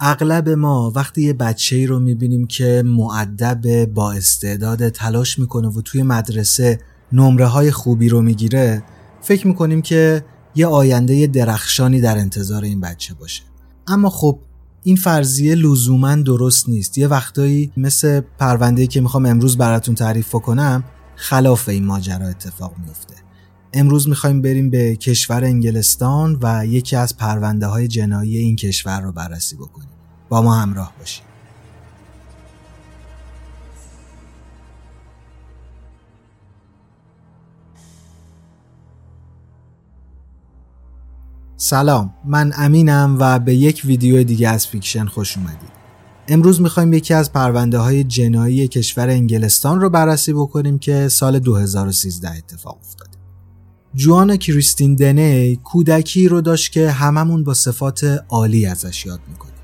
اغلب 0.00 0.48
ما 0.48 0.92
وقتی 0.94 1.22
یه 1.22 1.32
بچه 1.32 1.76
ای 1.76 1.86
رو 1.86 2.00
می‌بینیم 2.00 2.46
که 2.46 2.82
معدب 2.86 3.84
با 3.84 4.12
استعداد 4.12 4.88
تلاش 4.88 5.38
می‌کنه 5.38 5.68
و 5.68 5.82
توی 5.82 6.02
مدرسه 6.02 6.80
نمره 7.12 7.46
های 7.46 7.70
خوبی 7.70 8.08
رو 8.08 8.22
می‌گیره 8.22 8.82
فکر 9.20 9.46
می‌کنیم 9.46 9.82
که 9.82 10.24
یه 10.54 10.66
آینده 10.66 11.26
درخشانی 11.26 12.00
در 12.00 12.18
انتظار 12.18 12.62
این 12.62 12.80
بچه 12.80 13.14
باشه. 13.14 13.42
اما 13.86 14.10
خب 14.10 14.38
این 14.82 14.96
فرضیه 14.96 15.54
لزوما 15.54 16.14
درست 16.14 16.68
نیست. 16.68 16.98
یه 16.98 17.08
وقتایی 17.08 17.72
مثل 17.76 18.20
پرونده 18.38 18.86
که 18.86 19.00
می‌خوام 19.00 19.26
امروز 19.26 19.56
براتون 19.56 19.94
تعریف 19.94 20.32
کنم 20.32 20.84
خلاف 21.16 21.68
این 21.68 21.84
ماجرا 21.84 22.26
اتفاق 22.26 22.74
میفته 22.86 23.23
امروز 23.76 24.08
می‌خوایم 24.08 24.42
بریم 24.42 24.70
به 24.70 24.96
کشور 24.96 25.44
انگلستان 25.44 26.38
و 26.42 26.66
یکی 26.66 26.96
از 26.96 27.16
پرونده 27.16 27.66
های 27.66 27.88
جنایی 27.88 28.36
این 28.36 28.56
کشور 28.56 29.00
رو 29.00 29.12
بررسی 29.12 29.56
بکنیم. 29.56 29.88
با 30.28 30.42
ما 30.42 30.54
همراه 30.54 30.92
باشید. 30.98 31.24
سلام 41.56 42.14
من 42.24 42.52
امینم 42.56 43.16
و 43.20 43.38
به 43.38 43.54
یک 43.54 43.82
ویدیو 43.84 44.24
دیگه 44.24 44.48
از 44.48 44.66
فیکشن 44.66 45.06
خوش 45.06 45.36
اومدید. 45.36 45.74
امروز 46.28 46.60
می‌خوایم 46.60 46.92
یکی 46.92 47.14
از 47.14 47.32
پرونده 47.32 47.78
های 47.78 48.04
جنایی 48.04 48.68
کشور 48.68 49.08
انگلستان 49.08 49.80
رو 49.80 49.90
بررسی 49.90 50.32
بکنیم 50.32 50.78
که 50.78 51.08
سال 51.08 51.38
2013 51.38 52.30
اتفاق 52.30 52.78
افتاده. 52.80 53.13
جوان 53.94 54.36
کریستین 54.36 54.94
دنی 54.94 55.56
کودکی 55.56 56.28
رو 56.28 56.40
داشت 56.40 56.72
که 56.72 56.90
هممون 56.90 57.44
با 57.44 57.54
صفات 57.54 58.24
عالی 58.28 58.66
ازش 58.66 59.06
یاد 59.06 59.20
می‌کنیم. 59.28 59.54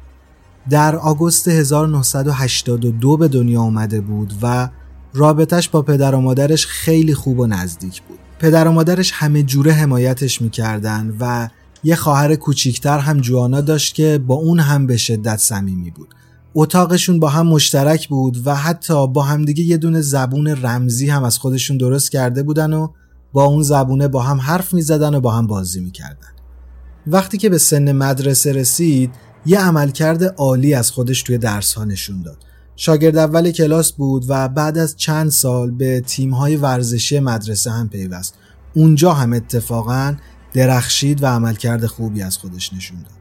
در 0.71 0.97
آگوست 0.97 1.49
1982 1.49 3.17
به 3.17 3.29
دنیا 3.29 3.61
آمده 3.61 4.01
بود 4.01 4.35
و 4.43 4.69
رابطش 5.15 5.69
با 5.69 5.83
پدر 5.83 6.15
و 6.15 6.21
مادرش 6.21 6.67
خیلی 6.67 7.15
خوب 7.15 7.39
و 7.39 7.47
نزدیک 7.47 8.03
بود. 8.03 8.19
پدر 8.39 8.69
و 8.69 8.73
مادرش 8.73 9.13
همه 9.15 9.43
جوره 9.43 9.73
حمایتش 9.73 10.43
می‌کردن 10.43 11.17
و 11.21 11.49
یه 11.85 11.97
خواهر 11.97 12.35
کوچیکتر 12.35 12.99
هم 12.99 13.21
جوانا 13.21 13.61
داشت 13.61 13.95
که 13.95 14.21
با 14.27 14.35
اون 14.35 14.61
هم 14.61 14.87
به 14.87 14.97
شدت 14.97 15.37
صمیمی 15.37 15.91
بود. 15.91 16.15
اتاقشون 16.55 17.21
با 17.21 17.29
هم 17.29 17.47
مشترک 17.47 18.09
بود 18.09 18.47
و 18.47 18.55
حتی 18.55 19.07
با 19.07 19.23
همدیگه 19.23 19.65
یه 19.65 19.77
دونه 19.77 20.01
زبون 20.01 20.49
رمزی 20.49 21.11
هم 21.11 21.25
از 21.25 21.39
خودشون 21.39 21.77
درست 21.77 22.11
کرده 22.11 22.43
بودن 22.43 22.73
و 22.73 22.89
با 23.33 23.45
اون 23.45 23.63
زبونه 23.63 24.09
با 24.09 24.23
هم 24.23 24.41
حرف 24.41 24.75
می 24.75 24.83
زدن 24.83 25.15
و 25.15 25.21
با 25.21 25.33
هم 25.33 25.47
بازی 25.47 25.81
می 25.81 25.91
کردن. 25.91 26.29
وقتی 27.07 27.39
که 27.39 27.49
به 27.49 27.59
سن 27.59 27.93
مدرسه 27.93 28.53
رسید 28.53 29.11
یه 29.47 29.61
عملکرد 29.61 30.25
عالی 30.25 30.75
از 30.75 30.91
خودش 30.91 31.23
توی 31.23 31.39
درس 31.39 31.75
ها 31.75 31.85
نشون 31.85 32.23
داد. 32.23 32.39
شاگرد 32.77 33.17
اول 33.17 33.51
کلاس 33.51 33.93
بود 33.93 34.25
و 34.29 34.49
بعد 34.49 34.79
از 34.79 34.97
چند 34.97 35.31
سال 35.31 35.71
به 35.71 36.01
تیم 36.01 36.31
های 36.35 36.57
ورزشی 36.57 37.21
مدرسه 37.21 37.71
هم 37.71 37.89
پیوست. 37.89 38.35
اونجا 38.75 39.13
هم 39.13 39.33
اتفاقا 39.33 40.17
درخشید 40.53 41.23
و 41.23 41.27
عملکرد 41.27 41.87
خوبی 41.87 42.23
از 42.23 42.39
خودش 42.39 42.73
نشون 42.73 42.99
داد. 42.99 43.21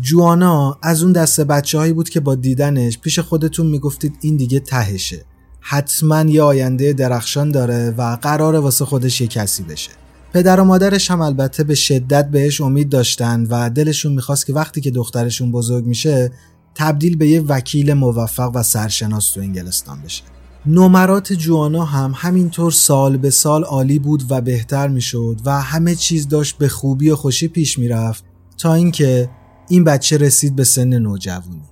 جوانا 0.00 0.78
از 0.82 1.02
اون 1.02 1.12
دسته 1.12 1.44
بچه 1.44 1.78
هایی 1.78 1.92
بود 1.92 2.08
که 2.08 2.20
با 2.20 2.34
دیدنش 2.34 2.98
پیش 2.98 3.18
خودتون 3.18 3.66
می‌گفتید 3.66 4.18
این 4.20 4.36
دیگه 4.36 4.60
تهشه 4.60 5.24
حتما 5.60 6.20
یه 6.20 6.42
آینده 6.42 6.92
درخشان 6.92 7.50
داره 7.50 7.90
و 7.90 8.16
قرار 8.22 8.54
واسه 8.54 8.84
خودش 8.84 9.20
یه 9.20 9.26
کسی 9.26 9.62
بشه. 9.62 9.90
پدر 10.32 10.60
و 10.60 10.64
مادرش 10.64 11.10
هم 11.10 11.20
البته 11.20 11.64
به 11.64 11.74
شدت 11.74 12.30
بهش 12.30 12.60
امید 12.60 12.88
داشتن 12.88 13.46
و 13.50 13.70
دلشون 13.70 14.12
می‌خواست 14.12 14.46
که 14.46 14.52
وقتی 14.52 14.80
که 14.80 14.90
دخترشون 14.90 15.52
بزرگ 15.52 15.84
میشه 15.86 16.32
تبدیل 16.74 17.16
به 17.16 17.28
یه 17.28 17.40
وکیل 17.40 17.92
موفق 17.92 18.50
و 18.54 18.62
سرشناس 18.62 19.30
تو 19.30 19.40
انگلستان 19.40 20.02
بشه. 20.02 20.22
نمرات 20.66 21.32
جوانا 21.32 21.84
هم 21.84 22.12
همینطور 22.16 22.72
سال 22.72 23.16
به 23.16 23.30
سال 23.30 23.64
عالی 23.64 23.98
بود 23.98 24.24
و 24.30 24.40
بهتر 24.40 24.88
می‌شد 24.88 25.40
و 25.44 25.60
همه 25.60 25.94
چیز 25.94 26.28
داشت 26.28 26.58
به 26.58 26.68
خوبی 26.68 27.10
و 27.10 27.16
خوشی 27.16 27.48
پیش 27.48 27.78
می‌رفت 27.78 28.24
تا 28.58 28.74
اینکه 28.74 29.30
این 29.68 29.84
بچه 29.84 30.16
رسید 30.16 30.56
به 30.56 30.64
سن 30.64 30.98
نوجوانی. 30.98 31.62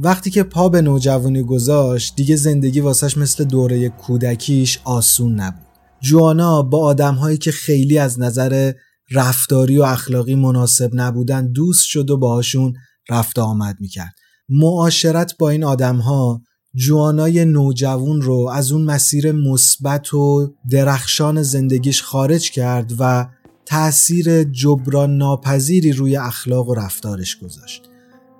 وقتی 0.00 0.30
که 0.30 0.42
پا 0.42 0.68
به 0.68 0.82
نوجوانی 0.82 1.42
گذاشت 1.42 2.16
دیگه 2.16 2.36
زندگی 2.36 2.80
واسش 2.80 3.16
مثل 3.16 3.44
دوره 3.44 3.88
کودکیش 3.88 4.78
آسون 4.84 5.34
نبود. 5.40 5.66
جوانا 6.00 6.62
با 6.62 6.84
آدمهایی 6.84 7.38
که 7.38 7.50
خیلی 7.50 7.98
از 7.98 8.20
نظر 8.20 8.72
رفتاری 9.10 9.78
و 9.78 9.82
اخلاقی 9.82 10.34
مناسب 10.34 10.90
نبودن 10.92 11.52
دوست 11.52 11.84
شد 11.86 12.10
و 12.10 12.16
باهاشون 12.16 12.74
رفت 13.10 13.38
آمد 13.38 13.76
می‌کرد. 13.80 14.14
معاشرت 14.48 15.36
با 15.38 15.50
این 15.50 15.64
آدمها 15.64 16.42
جوانای 16.74 17.44
نوجوان 17.44 18.22
رو 18.22 18.50
از 18.52 18.72
اون 18.72 18.84
مسیر 18.84 19.32
مثبت 19.32 20.14
و 20.14 20.54
درخشان 20.70 21.42
زندگیش 21.42 22.02
خارج 22.02 22.50
کرد 22.50 22.92
و 22.98 23.28
تأثیر 23.66 24.44
جبران 24.44 25.16
ناپذیری 25.16 25.92
روی 25.92 26.16
اخلاق 26.16 26.68
و 26.68 26.74
رفتارش 26.74 27.38
گذاشت. 27.38 27.82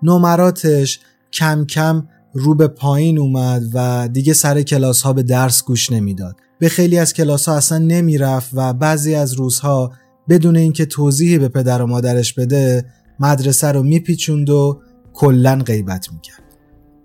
نمراتش 0.02 1.00
کم 1.32 1.64
کم 1.64 2.08
رو 2.32 2.54
به 2.54 2.68
پایین 2.68 3.18
اومد 3.18 3.62
و 3.74 4.08
دیگه 4.12 4.32
سر 4.32 4.62
کلاس 4.62 5.02
ها 5.02 5.12
به 5.12 5.22
درس 5.22 5.64
گوش 5.64 5.92
نمی‌داد. 5.92 6.36
به 6.58 6.68
خیلی 6.68 6.98
از 6.98 7.12
کلاس 7.12 7.48
ها 7.48 7.56
اصلا 7.56 7.78
نمی‌رفت 7.78 8.50
و 8.52 8.72
بعضی 8.72 9.14
از 9.14 9.32
روزها 9.32 9.92
بدون 10.28 10.56
اینکه 10.56 10.86
توضیحی 10.86 11.38
به 11.38 11.48
پدر 11.48 11.82
و 11.82 11.86
مادرش 11.86 12.34
بده 12.34 12.84
مدرسه 13.20 13.72
رو 13.72 13.82
میپیچوند 13.82 14.50
و 14.50 14.80
کلا 15.12 15.62
غیبت 15.66 16.12
می‌کرد. 16.12 16.42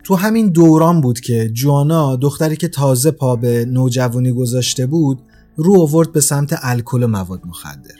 تو 0.04 0.16
همین 0.16 0.50
دوران 0.50 1.02
بود 1.02 1.20
که 1.20 1.50
جوانا 1.50 2.16
دختری 2.16 2.56
که 2.56 2.68
تازه 2.68 3.12
پا 3.12 3.36
به 3.36 3.66
نوجوانی 3.66 4.32
گذاشته 4.32 4.86
بود 4.86 5.22
رو 5.56 5.82
آورد 5.82 6.12
به 6.12 6.22
سمت 6.22 6.60
الکل 6.62 7.04
و 7.04 7.08
مواد 7.08 7.42
مخدر. 7.46 7.96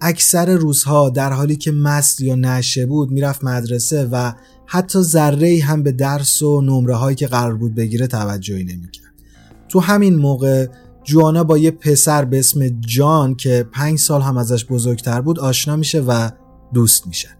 اکثر 0.00 0.54
روزها 0.56 1.10
در 1.10 1.32
حالی 1.32 1.56
که 1.56 1.72
مست 1.72 2.20
یا 2.20 2.34
نشه 2.34 2.86
بود 2.86 3.10
می‌رفت 3.10 3.44
مدرسه 3.44 4.08
و 4.12 4.32
حتی 4.66 5.02
ذره 5.02 5.60
هم 5.64 5.82
به 5.82 5.92
درس 5.92 6.42
و 6.42 6.60
نمره 6.60 6.94
هایی 6.94 7.16
که 7.16 7.26
قرار 7.26 7.56
بود 7.56 7.74
بگیره 7.74 8.06
توجهی 8.06 8.64
نمی‌کرد. 8.64 9.14
تو 9.68 9.80
همین 9.80 10.14
موقع 10.14 10.66
جوانا 11.04 11.44
با 11.44 11.58
یه 11.58 11.70
پسر 11.70 12.24
به 12.24 12.38
اسم 12.38 12.68
جان 12.68 13.34
که 13.34 13.66
پنج 13.72 13.98
سال 13.98 14.22
هم 14.22 14.36
ازش 14.36 14.64
بزرگتر 14.64 15.20
بود 15.20 15.40
آشنا 15.40 15.76
میشه 15.76 16.00
و 16.00 16.30
دوست 16.74 17.06
میشن. 17.06 17.34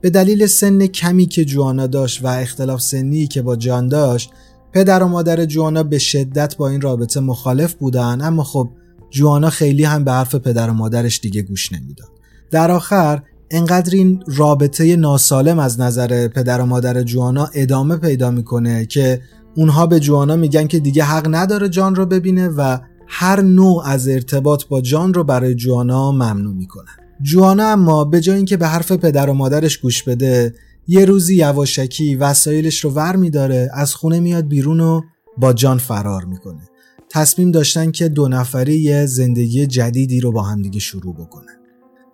به 0.00 0.10
دلیل 0.10 0.46
سن 0.46 0.86
کمی 0.86 1.26
که 1.26 1.44
جوانا 1.44 1.86
داشت 1.86 2.24
و 2.24 2.26
اختلاف 2.26 2.80
سنی 2.80 3.26
که 3.26 3.42
با 3.42 3.56
جان 3.56 3.88
داشت 3.88 4.30
پدر 4.72 5.02
و 5.02 5.08
مادر 5.08 5.44
جوانا 5.44 5.82
به 5.82 5.98
شدت 5.98 6.56
با 6.56 6.68
این 6.68 6.80
رابطه 6.80 7.20
مخالف 7.20 7.74
بودن 7.74 8.18
اما 8.22 8.44
خب 8.44 8.70
جوانا 9.10 9.50
خیلی 9.50 9.84
هم 9.84 10.04
به 10.04 10.12
حرف 10.12 10.34
پدر 10.34 10.70
و 10.70 10.72
مادرش 10.72 11.20
دیگه 11.20 11.42
گوش 11.42 11.72
نمی‌داد. 11.72 12.08
در 12.50 12.70
آخر 12.70 13.22
انقدر 13.50 13.94
این 13.94 14.22
رابطه 14.26 14.96
ناسالم 14.96 15.58
از 15.58 15.80
نظر 15.80 16.28
پدر 16.28 16.60
و 16.60 16.66
مادر 16.66 17.02
جوانا 17.02 17.48
ادامه 17.54 17.96
پیدا 17.96 18.30
می‌کنه 18.30 18.86
که 18.86 19.22
اونها 19.56 19.86
به 19.86 20.00
جوانا 20.00 20.36
میگن 20.36 20.66
که 20.66 20.78
دیگه 20.78 21.04
حق 21.04 21.26
نداره 21.30 21.68
جان 21.68 21.94
رو 21.94 22.06
ببینه 22.06 22.48
و 22.48 22.78
هر 23.08 23.40
نوع 23.40 23.82
از 23.86 24.08
ارتباط 24.08 24.64
با 24.64 24.80
جان 24.80 25.14
رو 25.14 25.24
برای 25.24 25.54
جوانا 25.54 26.12
ممنوع 26.12 26.54
می‌کنن. 26.54 26.96
جوانا 27.22 27.66
اما 27.66 28.04
به 28.04 28.20
جای 28.20 28.36
اینکه 28.36 28.56
به 28.56 28.66
حرف 28.66 28.92
پدر 28.92 29.30
و 29.30 29.34
مادرش 29.34 29.78
گوش 29.78 30.02
بده 30.02 30.54
یه 30.88 31.04
روزی 31.04 31.36
یواشکی 31.36 32.14
وسایلش 32.14 32.84
رو 32.84 32.90
ور 32.90 33.16
میداره 33.16 33.70
از 33.74 33.94
خونه 33.94 34.20
میاد 34.20 34.48
بیرون 34.48 34.80
و 34.80 35.00
با 35.38 35.52
جان 35.52 35.78
فرار 35.78 36.24
می‌کنه. 36.24 36.68
تصمیم 37.10 37.50
داشتن 37.50 37.90
که 37.90 38.08
دو 38.08 38.28
نفری 38.28 38.78
یه 38.78 39.06
زندگی 39.06 39.66
جدیدی 39.66 40.20
رو 40.20 40.32
با 40.32 40.42
همدیگه 40.42 40.80
شروع 40.80 41.14
بکنن. 41.14 41.57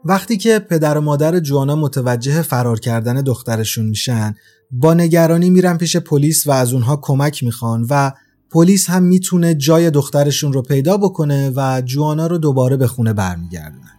وقتی 0.05 0.37
که 0.37 0.59
پدر 0.59 0.99
و 0.99 1.01
مادر 1.01 1.41
جوانا 1.41 1.77
متوجه 1.77 2.43
فرار 2.43 2.81
کردن 2.81 3.23
دخترشون 3.23 3.87
میشن 3.87 4.35
با 4.71 4.95
نگرانی 4.95 5.51
میرن 5.51 5.77
پیش 5.77 5.97
پلیس 5.97 6.47
و 6.47 6.51
از 6.51 6.73
اونها 6.73 6.97
کمک 7.03 7.45
می‌خوان 7.45 7.87
و 7.91 8.13
پلیس 8.51 8.91
هم 8.91 9.03
می‌تونه 9.03 9.55
جای 9.55 9.91
دخترشون 9.91 10.53
رو 10.53 10.63
پیدا 10.63 10.97
بکنه 10.97 11.53
و 11.57 11.83
جوانا 11.85 12.27
رو 12.27 12.39
دوباره 12.39 12.77
به 12.77 12.87
خونه 12.87 13.13
برمیگردونن. 13.13 13.95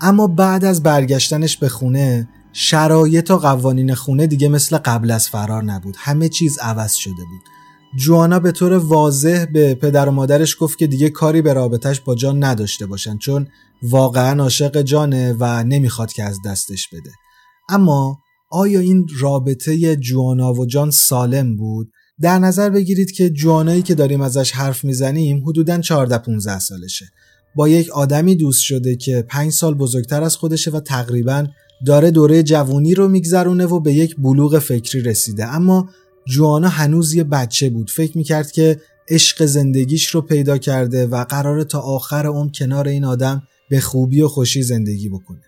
اما 0.00 0.26
بعد 0.26 0.64
از 0.64 0.82
برگشتنش 0.82 1.56
به 1.56 1.68
خونه 1.68 2.28
شرایط 2.52 3.30
و 3.30 3.36
قوانین 3.36 3.94
خونه 3.94 4.26
دیگه 4.26 4.48
مثل 4.48 4.78
قبل 4.78 5.10
از 5.10 5.28
فرار 5.28 5.62
نبود. 5.64 5.94
همه 5.98 6.28
چیز 6.28 6.58
عوض 6.58 6.94
شده 6.94 7.12
بود. 7.12 7.57
جوانا 7.96 8.38
به 8.38 8.52
طور 8.52 8.72
واضح 8.72 9.44
به 9.52 9.74
پدر 9.74 10.08
و 10.08 10.12
مادرش 10.12 10.56
گفت 10.60 10.78
که 10.78 10.86
دیگه 10.86 11.10
کاری 11.10 11.42
به 11.42 11.52
رابطش 11.52 12.00
با 12.00 12.14
جان 12.14 12.44
نداشته 12.44 12.86
باشن 12.86 13.18
چون 13.18 13.48
واقعا 13.82 14.42
عاشق 14.42 14.82
جانه 14.82 15.36
و 15.40 15.64
نمی‌خواد 15.64 16.12
که 16.12 16.24
از 16.24 16.38
دستش 16.46 16.88
بده. 16.88 17.10
اما 17.68 18.18
آیا 18.50 18.80
این 18.80 19.06
رابطه 19.20 19.96
جوانا 19.96 20.52
و 20.52 20.66
جان 20.66 20.90
سالم 20.90 21.56
بود؟ 21.56 21.90
در 22.20 22.38
نظر 22.38 22.70
بگیرید 22.70 23.10
که 23.10 23.30
جوانایی 23.30 23.82
که 23.82 23.94
داریم 23.94 24.20
ازش 24.20 24.52
حرف 24.52 24.84
می‌زنیم 24.84 25.42
حدودا 25.48 25.80
14 25.80 26.18
15 26.18 26.58
سالشه. 26.58 27.06
با 27.56 27.68
یک 27.68 27.90
آدمی 27.90 28.34
دوست 28.34 28.60
شده 28.60 28.96
که 28.96 29.24
5 29.28 29.52
سال 29.52 29.74
بزرگتر 29.74 30.22
از 30.22 30.36
خودشه 30.36 30.70
و 30.70 30.80
تقریبا 30.80 31.46
داره 31.86 32.10
دوره 32.10 32.42
جوونی 32.42 32.94
رو 32.94 33.08
میگذرونه 33.08 33.66
و 33.66 33.80
به 33.80 33.92
یک 33.92 34.16
بلوغ 34.16 34.58
فکری 34.58 35.00
رسیده. 35.02 35.46
اما 35.46 35.88
جوانا 36.28 36.68
هنوز 36.68 37.14
یه 37.14 37.24
بچه 37.24 37.70
بود. 37.70 37.90
فکر 37.90 38.18
می‌کرد 38.18 38.50
که 38.50 38.80
عشق 39.08 39.44
زندگیش 39.44 40.06
رو 40.06 40.20
پیدا 40.20 40.58
کرده 40.58 41.06
و 41.06 41.24
قراره 41.24 41.64
تا 41.64 41.80
آخر 41.80 42.26
اون 42.26 42.52
کنار 42.54 42.88
این 42.88 43.04
آدم 43.04 43.42
به 43.70 43.80
خوبی 43.80 44.22
و 44.22 44.28
خوشی 44.28 44.62
زندگی 44.62 45.08
بکنه. 45.08 45.42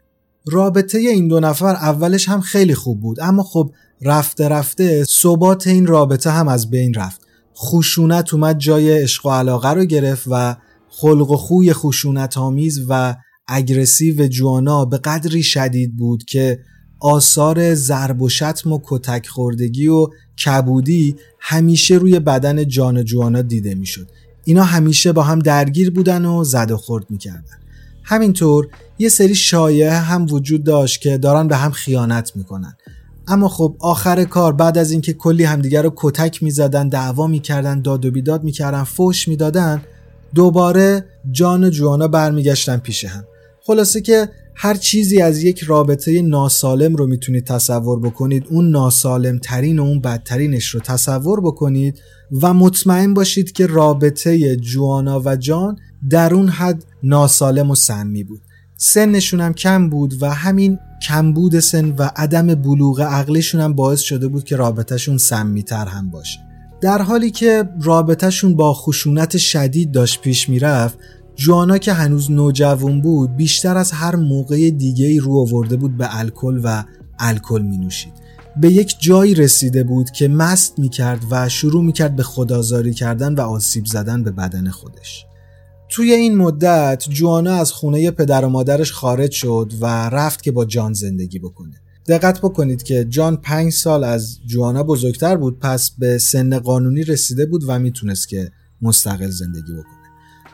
رابطه 0.46 0.98
این 0.98 1.28
دو 1.28 1.40
نفر 1.40 1.74
اولش 1.74 2.28
هم 2.28 2.40
خیلی 2.40 2.74
خوب 2.74 3.00
بود 3.00 3.20
اما 3.20 3.42
خب 3.42 3.72
رفته 4.02 4.48
رفته 4.48 5.04
ثبات 5.04 5.66
این 5.66 5.86
رابطه 5.86 6.30
هم 6.30 6.48
از 6.48 6.70
بین 6.70 6.94
رفت. 6.94 7.20
خشونت 7.56 8.34
اومد 8.34 8.58
جای 8.58 9.02
عشق 9.02 9.26
و 9.26 9.30
علاقه 9.30 9.70
رو 9.70 9.84
گرفت 9.84 10.24
و 10.30 10.56
خلق 10.88 11.30
و 11.30 11.36
خوی 11.36 11.72
خشونت 11.72 12.38
آمیز 12.38 12.80
و 12.88 13.16
اگرسیو 13.48 14.28
جوانا 14.28 14.84
به 14.84 14.98
قدری 14.98 15.42
شدید 15.42 15.96
بود 15.96 16.24
که 16.24 16.58
آثار 17.00 17.74
ضرب 17.74 18.22
و 18.22 18.28
شتم 18.28 18.72
و 18.72 18.80
کتک 18.84 19.26
خوردگی 19.26 19.88
و 19.88 20.06
کبودی 20.44 21.16
همیشه 21.38 21.94
روی 21.94 22.20
بدن 22.20 22.68
جان 22.68 23.04
جوانا 23.04 23.42
دیده 23.42 23.74
می‌شد. 23.74 24.08
اینا 24.44 24.64
همیشه 24.64 25.12
با 25.12 25.22
هم 25.22 25.38
درگیر 25.38 25.90
بودن 25.90 26.24
و 26.24 26.44
زد 26.44 26.70
و 26.70 26.76
خورد 26.76 27.06
می‌کردن. 27.10 27.58
همینطور 28.04 28.68
یه 28.98 29.08
سری 29.08 29.34
شایعه 29.34 29.92
هم 29.92 30.26
وجود 30.30 30.64
داشت 30.64 31.00
که 31.00 31.18
دارن 31.18 31.48
به 31.48 31.56
هم 31.56 31.70
خیانت 31.70 32.36
می‌کنن. 32.36 32.76
اما 33.28 33.48
خب 33.48 33.76
آخر 33.80 34.24
کار 34.24 34.52
بعد 34.52 34.78
از 34.78 34.90
اینکه 34.90 35.12
کلی 35.12 35.44
همدیگر 35.44 35.82
رو 35.82 35.92
کتک 35.96 36.42
می‌زدن 36.42 36.88
دعوا 36.88 37.26
می‌کردن 37.26 37.82
داد 37.82 38.04
و 38.04 38.10
بیداد 38.10 38.44
می‌کردن 38.44 38.84
فوش 38.84 39.28
می‌دادن 39.28 39.82
دوباره 40.34 41.04
جان 41.30 41.70
جوانا 41.70 42.08
برمیگشتن 42.08 42.76
پیش 42.76 43.04
هم 43.04 43.24
خلاصه 43.66 44.00
که 44.00 44.28
هر 44.62 44.74
چیزی 44.74 45.22
از 45.22 45.42
یک 45.42 45.58
رابطه 45.58 46.22
ناسالم 46.22 46.96
رو 46.96 47.06
می‌تونید 47.06 47.44
تصور 47.44 48.00
بکنید 48.00 48.46
اون 48.50 48.70
ناسالم 48.70 49.38
ترین 49.38 49.78
و 49.78 49.82
اون 49.82 50.00
بدترینش 50.00 50.66
رو 50.66 50.80
تصور 50.80 51.40
بکنید 51.40 51.98
و 52.42 52.54
مطمئن 52.54 53.14
باشید 53.14 53.52
که 53.52 53.66
رابطه 53.66 54.56
جوانا 54.56 55.22
و 55.24 55.36
جان 55.36 55.76
در 56.10 56.34
اون 56.34 56.48
حد 56.48 56.84
ناسالم 57.02 57.70
و 57.70 57.74
سمی 57.74 58.24
بود. 58.24 58.40
سنشون 58.76 59.40
هم 59.40 59.54
کم 59.54 59.90
بود 59.90 60.22
و 60.22 60.30
همین 60.34 60.78
کمبود 61.08 61.60
سن 61.60 61.94
و 61.98 62.10
عدم 62.16 62.54
بلوغ 62.54 63.00
عقلشون 63.00 63.60
هم 63.60 63.72
باعث 63.72 64.00
شده 64.00 64.28
بود 64.28 64.44
که 64.44 64.56
رابطهشون 64.56 65.18
سمیتر 65.18 65.86
هم 65.86 66.10
باشه. 66.10 66.38
در 66.80 67.02
حالی 67.02 67.30
که 67.30 67.68
رابطهشون 67.82 68.56
با 68.56 68.74
خشونت 68.74 69.36
شدید 69.36 69.92
داشت 69.92 70.20
پیش 70.20 70.48
می‌رفت 70.48 70.98
جوانا 71.40 71.78
که 71.78 71.92
هنوز 71.92 72.30
نوجوان 72.30 73.00
بود 73.00 73.36
بیشتر 73.36 73.76
از 73.76 73.92
هر 73.92 74.16
موقع 74.16 74.70
دیگه 74.70 75.06
ای 75.06 75.18
رو 75.18 75.38
آورده 75.38 75.76
بود 75.76 75.96
به 75.96 76.18
الکل 76.18 76.60
و 76.64 76.84
الکل 77.18 77.62
می 77.62 77.78
نوشید 77.78 78.12
به 78.60 78.72
یک 78.72 78.96
جایی 79.00 79.34
رسیده 79.34 79.84
بود 79.84 80.10
که 80.10 80.28
مست 80.28 80.78
می 80.78 80.88
کرد 80.88 81.20
و 81.30 81.48
شروع 81.48 81.84
می 81.84 81.92
کرد 81.92 82.16
به 82.16 82.22
خدازاری 82.22 82.94
کردن 82.94 83.34
و 83.34 83.40
آسیب 83.40 83.86
زدن 83.86 84.22
به 84.22 84.30
بدن 84.30 84.70
خودش. 84.70 85.26
توی 85.88 86.12
این 86.12 86.36
مدت 86.36 87.04
جوانا 87.10 87.54
از 87.54 87.72
خونه 87.72 88.10
پدر 88.10 88.44
و 88.44 88.48
مادرش 88.48 88.92
خارج 88.92 89.30
شد 89.30 89.72
و 89.80 89.86
رفت 90.08 90.42
که 90.42 90.52
با 90.52 90.64
جان 90.64 90.92
زندگی 90.92 91.38
بکنه. 91.38 91.80
دقت 92.08 92.38
بکنید 92.38 92.82
که 92.82 93.04
جان 93.04 93.36
پنج 93.36 93.72
سال 93.72 94.04
از 94.04 94.38
جوانا 94.46 94.82
بزرگتر 94.82 95.36
بود 95.36 95.58
پس 95.58 95.90
به 95.98 96.18
سن 96.18 96.58
قانونی 96.58 97.04
رسیده 97.04 97.46
بود 97.46 97.64
و 97.66 97.78
می‌تونست 97.78 98.28
که 98.28 98.50
مستقل 98.82 99.30
زندگی 99.30 99.72
بکنه. 99.72 99.99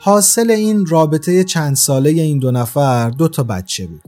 حاصل 0.06 0.50
این 0.50 0.86
رابطه 0.86 1.44
چند 1.44 1.76
ساله 1.76 2.10
این 2.10 2.38
دو 2.38 2.50
نفر 2.50 3.10
دو 3.10 3.28
تا 3.28 3.42
بچه 3.42 3.86
بود. 3.86 4.02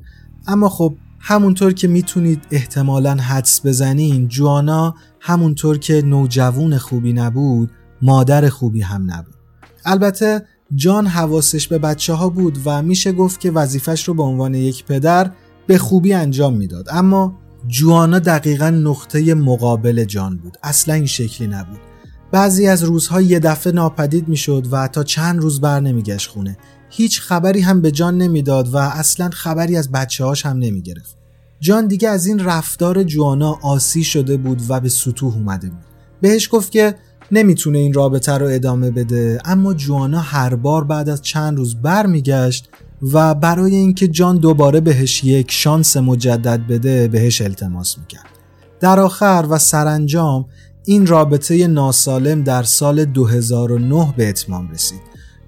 اما 0.46 0.68
خب 0.68 0.94
همونطور 1.20 1.72
که 1.72 1.88
می‌تونید 1.88 2.42
احتمالا 2.50 3.14
حدس 3.14 3.66
بزنین 3.66 4.28
جوانا 4.28 4.94
همونطور 5.20 5.78
که 5.78 6.02
نوجوون 6.02 6.78
خوبی 6.78 7.12
نبود 7.12 7.70
مادر 8.02 8.48
خوبی 8.48 8.80
هم 8.80 9.10
نبود. 9.10 9.34
البته 9.84 10.46
جان 10.74 11.06
حواسش 11.06 11.68
به 11.68 11.78
بچه 11.78 12.12
ها 12.12 12.28
بود 12.28 12.58
و 12.64 12.82
میشه 12.82 13.12
گفت 13.12 13.40
که 13.40 13.50
وظیفش 13.50 14.08
رو 14.08 14.14
به 14.14 14.22
عنوان 14.22 14.54
یک 14.54 14.84
پدر 14.84 15.30
به 15.66 15.78
خوبی 15.78 16.12
انجام 16.12 16.56
می‌داد. 16.56 16.86
اما 16.90 17.38
جوانا 17.66 18.18
دقیقا 18.18 18.70
نقطه 18.70 19.34
مقابل 19.34 20.04
جان 20.04 20.36
بود. 20.36 20.56
اصلا 20.62 20.94
این 20.94 21.06
شکلی 21.06 21.48
نبود. 21.48 21.87
بعضی 22.30 22.66
از 22.66 22.84
روزها 22.84 23.20
یه 23.20 23.38
دفعه 23.38 23.72
ناپدید 23.72 24.28
می‌شد 24.28 24.66
و 24.70 24.88
تا 24.88 25.04
چند 25.04 25.40
روز 25.40 25.60
بر 25.60 25.80
نمیگشت 25.80 26.30
خونه. 26.30 26.58
هیچ 26.90 27.20
خبری 27.20 27.60
هم 27.60 27.80
به 27.80 27.90
جان 27.90 28.18
نمی‌داد 28.18 28.74
و 28.74 28.76
اصلا 28.76 29.30
خبری 29.32 29.76
از 29.76 29.92
بچه 29.92 30.24
هاش 30.24 30.46
هم 30.46 30.58
نمی‌گرفت. 30.58 31.16
جان 31.60 31.86
دیگه 31.86 32.08
از 32.08 32.26
این 32.26 32.44
رفتار 32.44 33.02
جوانا 33.02 33.58
آسی 33.62 34.04
شده 34.04 34.36
بود 34.36 34.62
و 34.68 34.80
به 34.80 34.88
سطوح 34.88 35.34
اومده 35.34 35.68
بود. 35.68 35.84
بهش 36.20 36.48
گفت 36.52 36.72
که 36.72 36.94
نمی‌تونه 37.32 37.78
این 37.78 37.92
رابطه 37.92 38.32
رو 38.32 38.46
ادامه 38.46 38.90
بده 38.90 39.38
اما 39.44 39.74
جوانا 39.74 40.20
هر 40.20 40.54
بار 40.54 40.84
بعد 40.84 41.08
از 41.08 41.22
چند 41.22 41.58
روز 41.58 41.76
برمیگشت 41.76 42.68
و 43.12 43.34
برای 43.34 43.74
اینکه 43.74 44.08
جان 44.08 44.36
دوباره 44.38 44.80
بهش 44.80 45.24
یک 45.24 45.50
شانس 45.50 45.96
مجدد 45.96 46.66
بده 46.66 47.08
بهش 47.08 47.42
التماس 47.42 47.98
می‌کرد. 47.98 48.28
در 48.80 49.00
آخر 49.00 49.46
و 49.50 49.58
سرانجام 49.58 50.46
این 50.90 51.06
رابطه 51.06 51.66
ناسالم 51.66 52.42
در 52.42 52.62
سال 52.62 53.04
2009 53.04 54.14
به 54.16 54.28
اتمام 54.28 54.70
رسید. 54.70 55.00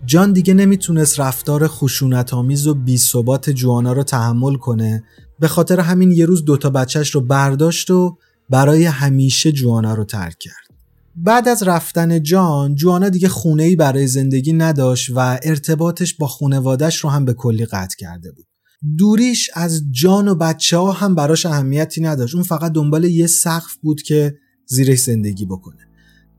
جان 0.04 0.32
دیگه 0.32 0.54
نمی‌تونست 0.54 1.20
رفتار 1.20 1.68
خشونت 1.68 2.35
آمیز 2.35 2.66
و 2.66 2.75
بی 2.75 2.99
ثبات 2.99 3.50
جوانا 3.50 3.92
رو 3.92 4.02
تحمل 4.02 4.54
کنه 4.54 5.04
به 5.38 5.49
خاطر 5.49 5.80
همین 5.80 6.11
یه 6.11 6.26
روز 6.26 6.44
دوتا 6.44 6.70
بچهش 6.70 7.11
رو 7.11 7.20
برداشت 7.20 7.90
و 7.90 8.18
برای 8.50 8.85
همیشه 8.85 9.52
جوانا 9.52 9.94
رو 9.94 10.04
ترک 10.04 10.37
کرد. 10.40 10.78
بعد 11.16 11.49
از 11.49 11.62
رفتن 11.62 12.23
جان 12.23 12.75
جوانا 12.75 13.09
دیگه 13.09 13.28
خونه 13.28 13.62
ای 13.62 13.76
برای 13.76 14.06
زندگی 14.06 14.52
نداشت 14.52 15.11
و 15.14 15.38
ارتباطش 15.42 16.14
با 16.14 16.26
خونوادش 16.26 16.97
رو 16.97 17.11
هم 17.11 17.25
به 17.25 17.35
کلی 17.35 17.66
قطع 17.66 17.97
کرده 17.99 18.32
بود. 18.32 18.47
دوریش 18.99 19.50
از 19.54 19.82
جان 19.90 20.28
و 20.28 20.35
بچه 20.35 20.76
ها 20.78 20.92
هم 20.92 21.14
براش 21.14 21.47
اهمیتی 21.47 22.00
نداشت. 22.00 22.35
اون 22.35 22.44
فقط 22.44 22.73
دنبال 22.73 23.04
یه 23.04 23.26
سقف 23.26 23.76
بود 23.82 24.02
که 24.02 24.35
زیرش 24.70 24.98
زندگی 24.98 25.46
بکنه. 25.46 25.76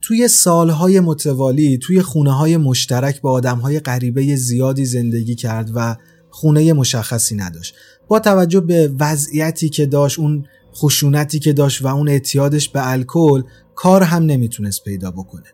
توی 0.02 0.28
سالهای 0.28 1.00
متوالی 1.00 1.78
توی 1.78 2.02
خونه 2.02 2.32
های 2.38 2.58
مشترک 2.58 3.22
با 3.22 3.32
آدم 3.32 3.58
های 3.58 3.80
غریبه 3.80 4.36
زیادی 4.36 4.86
زندگی 4.86 5.36
کرد 5.36 5.72
و 5.76 5.96
خونه 6.30 6.74
مشخصی 6.74 7.36
نداشت. 7.36 7.76
با 8.08 8.20
توجه 8.20 8.60
به 8.60 8.94
وضعیتی 9.00 9.70
که 9.70 9.86
داشت 9.86 10.20
اون 10.20 10.46
خشونتی 10.76 11.40
که 11.40 11.54
داشت 11.54 11.82
و 11.82 11.88
اون 11.88 12.10
اعتیادش 12.10 12.70
به 12.70 12.92
الکل 12.92 13.44
کار 13.76 14.04
هم 14.04 14.24
نمی‌تونست 14.24 14.84
پیدا 14.84 15.12
بکنه. 15.12 15.48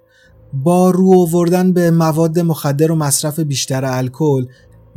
با 0.54 0.92
رو 0.92 1.14
آوردن 1.20 1.74
به 1.74 1.92
مواد 1.92 2.40
مخدر 2.40 2.92
و 2.92 2.96
مصرف 2.96 3.40
بیشتر 3.40 3.86
الکل 3.86 4.46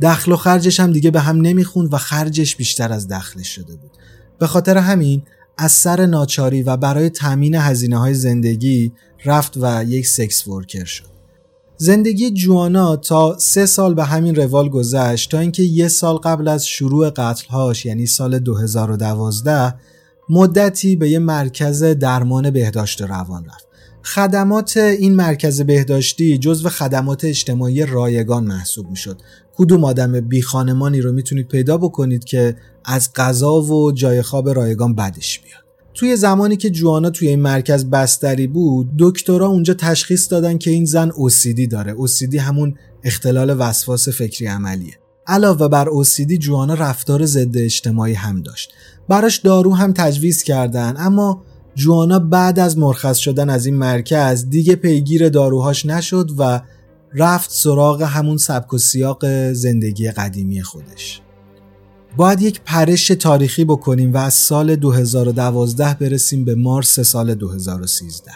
دخل 0.01 0.31
و 0.31 0.35
خرجش 0.35 0.79
هم 0.79 0.91
دیگه 0.91 1.11
به 1.11 1.19
هم 1.19 1.41
نمی‌خوند 1.41 1.93
و 1.93 1.97
خرجش 1.97 2.55
بیشتر 2.55 2.93
از 2.93 3.07
دخلش 3.07 3.47
شده 3.47 3.75
بود. 3.75 3.91
به 4.39 4.47
خاطر 4.47 4.77
همین 4.77 5.23
از 5.57 5.71
سر 5.71 6.05
ناچاری 6.05 6.63
و 6.63 6.77
برای 6.77 7.09
تامین 7.09 7.55
هزینه 7.55 7.97
های 7.97 8.13
زندگی 8.13 8.93
رفت 9.25 9.53
و 9.57 9.83
یک 9.83 10.07
سکس 10.07 10.47
ورکر 10.47 10.85
شد. 10.85 11.11
زندگی 11.77 12.31
جوانا 12.31 12.95
تا 12.95 13.37
سه 13.39 13.65
سال 13.65 13.93
به 13.93 14.03
همین 14.03 14.35
روال 14.35 14.69
گذشت 14.69 15.31
تا 15.31 15.39
اینکه 15.39 15.63
یه 15.63 15.87
سال 15.87 16.15
قبل 16.15 16.47
از 16.47 16.67
شروع 16.67 17.09
قتلهاش 17.09 17.85
یعنی 17.85 18.05
سال 18.05 18.39
2012 18.39 19.75
مدتی 20.29 20.95
به 20.95 21.09
یه 21.09 21.19
مرکز 21.19 21.83
درمان 21.83 22.49
بهداشت 22.49 23.01
روان 23.01 23.45
رفت. 23.45 23.70
خدمات 24.03 24.77
این 24.77 25.15
مرکز 25.15 25.61
بهداشتی 25.61 26.37
جزو 26.37 26.69
خدمات 26.69 27.25
اجتماعی 27.25 27.85
رایگان 27.85 28.43
محسوب 28.43 28.89
می 28.89 28.95
شد. 28.95 29.21
کدوم 29.53 29.83
آدم 29.83 30.19
بی 30.19 30.41
خانمانی 30.41 31.01
رو 31.01 31.11
می‌تونید 31.11 31.47
پیدا 31.47 31.77
بکنید 31.77 32.23
که 32.23 32.55
از 32.85 33.13
غذا 33.15 33.61
و 33.61 33.91
جای 33.91 34.21
خواب 34.21 34.49
رایگان 34.49 34.95
بدش 34.95 35.39
بیاد. 35.39 35.61
توی 35.93 36.15
زمانی 36.15 36.57
که 36.57 36.69
جوانا 36.69 37.09
توی 37.09 37.27
این 37.27 37.41
مرکز 37.41 37.85
بستری 37.85 38.47
بود 38.47 38.91
دکترها 38.99 39.47
اونجا 39.47 39.73
تشخیص 39.73 40.31
دادن 40.31 40.57
که 40.57 40.71
این 40.71 40.85
زن 40.85 41.11
اوسیدی 41.15 41.67
داره 41.67 41.91
اوسیدی 41.91 42.37
همون 42.37 42.75
اختلال 43.03 43.55
وسواس 43.59 44.09
فکری 44.09 44.47
عملیه 44.47 44.93
علاوه 45.27 45.67
بر 45.67 45.89
اوسیدی 45.89 46.37
جوانا 46.37 46.73
رفتار 46.73 47.25
ضد 47.25 47.57
اجتماعی 47.57 48.13
هم 48.13 48.41
داشت 48.41 48.73
براش 49.09 49.37
دارو 49.37 49.75
هم 49.75 49.93
تجویز 49.93 50.43
کردن 50.43 50.93
اما 50.97 51.43
جوانا 51.75 52.19
بعد 52.19 52.59
از 52.59 52.77
مرخص 52.77 53.17
شدن 53.17 53.49
از 53.49 53.65
این 53.65 53.75
مرکز 53.75 54.49
دیگه 54.49 54.75
پیگیر 54.75 55.29
داروهاش 55.29 55.85
نشد 55.85 56.31
و 56.37 56.61
رفت 57.13 57.51
سراغ 57.51 58.01
همون 58.01 58.37
سبک 58.37 58.73
و 58.73 58.77
سیاق 58.77 59.51
زندگی 59.51 60.11
قدیمی 60.11 60.63
خودش. 60.63 61.21
باید 62.17 62.41
یک 62.41 62.61
پرش 62.65 63.07
تاریخی 63.07 63.65
بکنیم 63.65 64.13
و 64.13 64.17
از 64.17 64.33
سال 64.33 64.75
2012 64.75 65.93
برسیم 65.93 66.45
به 66.45 66.55
مارس 66.55 66.99
سال 66.99 67.35
2013 67.35 68.31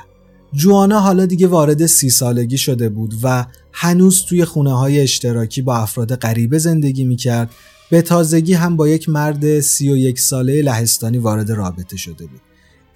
جوانا 0.54 1.00
حالا 1.00 1.26
دیگه 1.26 1.48
وارد 1.48 1.86
سی 1.86 2.10
سالگی 2.10 2.58
شده 2.58 2.90
بود 2.90 3.14
و 3.24 3.46
هنوز 3.72 4.26
توی 4.26 4.46
خونه 4.46 4.74
های 4.74 5.00
اشتراکی 5.00 5.62
با 5.62 5.78
افراد 5.78 6.16
غریبه 6.16 6.58
زندگی 6.58 7.06
می‌کرد. 7.06 7.50
به 7.90 8.02
تازگی 8.02 8.54
هم 8.54 8.76
با 8.76 8.88
یک 8.88 9.10
مرد 9.10 9.60
سی 9.60 9.90
و 9.90 9.98
یک 9.98 10.20
ساله 10.20 10.62
لهستانی 10.62 11.18
وارد 11.18 11.52
رابطه 11.52 11.98
شده 11.98 12.26
بود. 12.26 12.42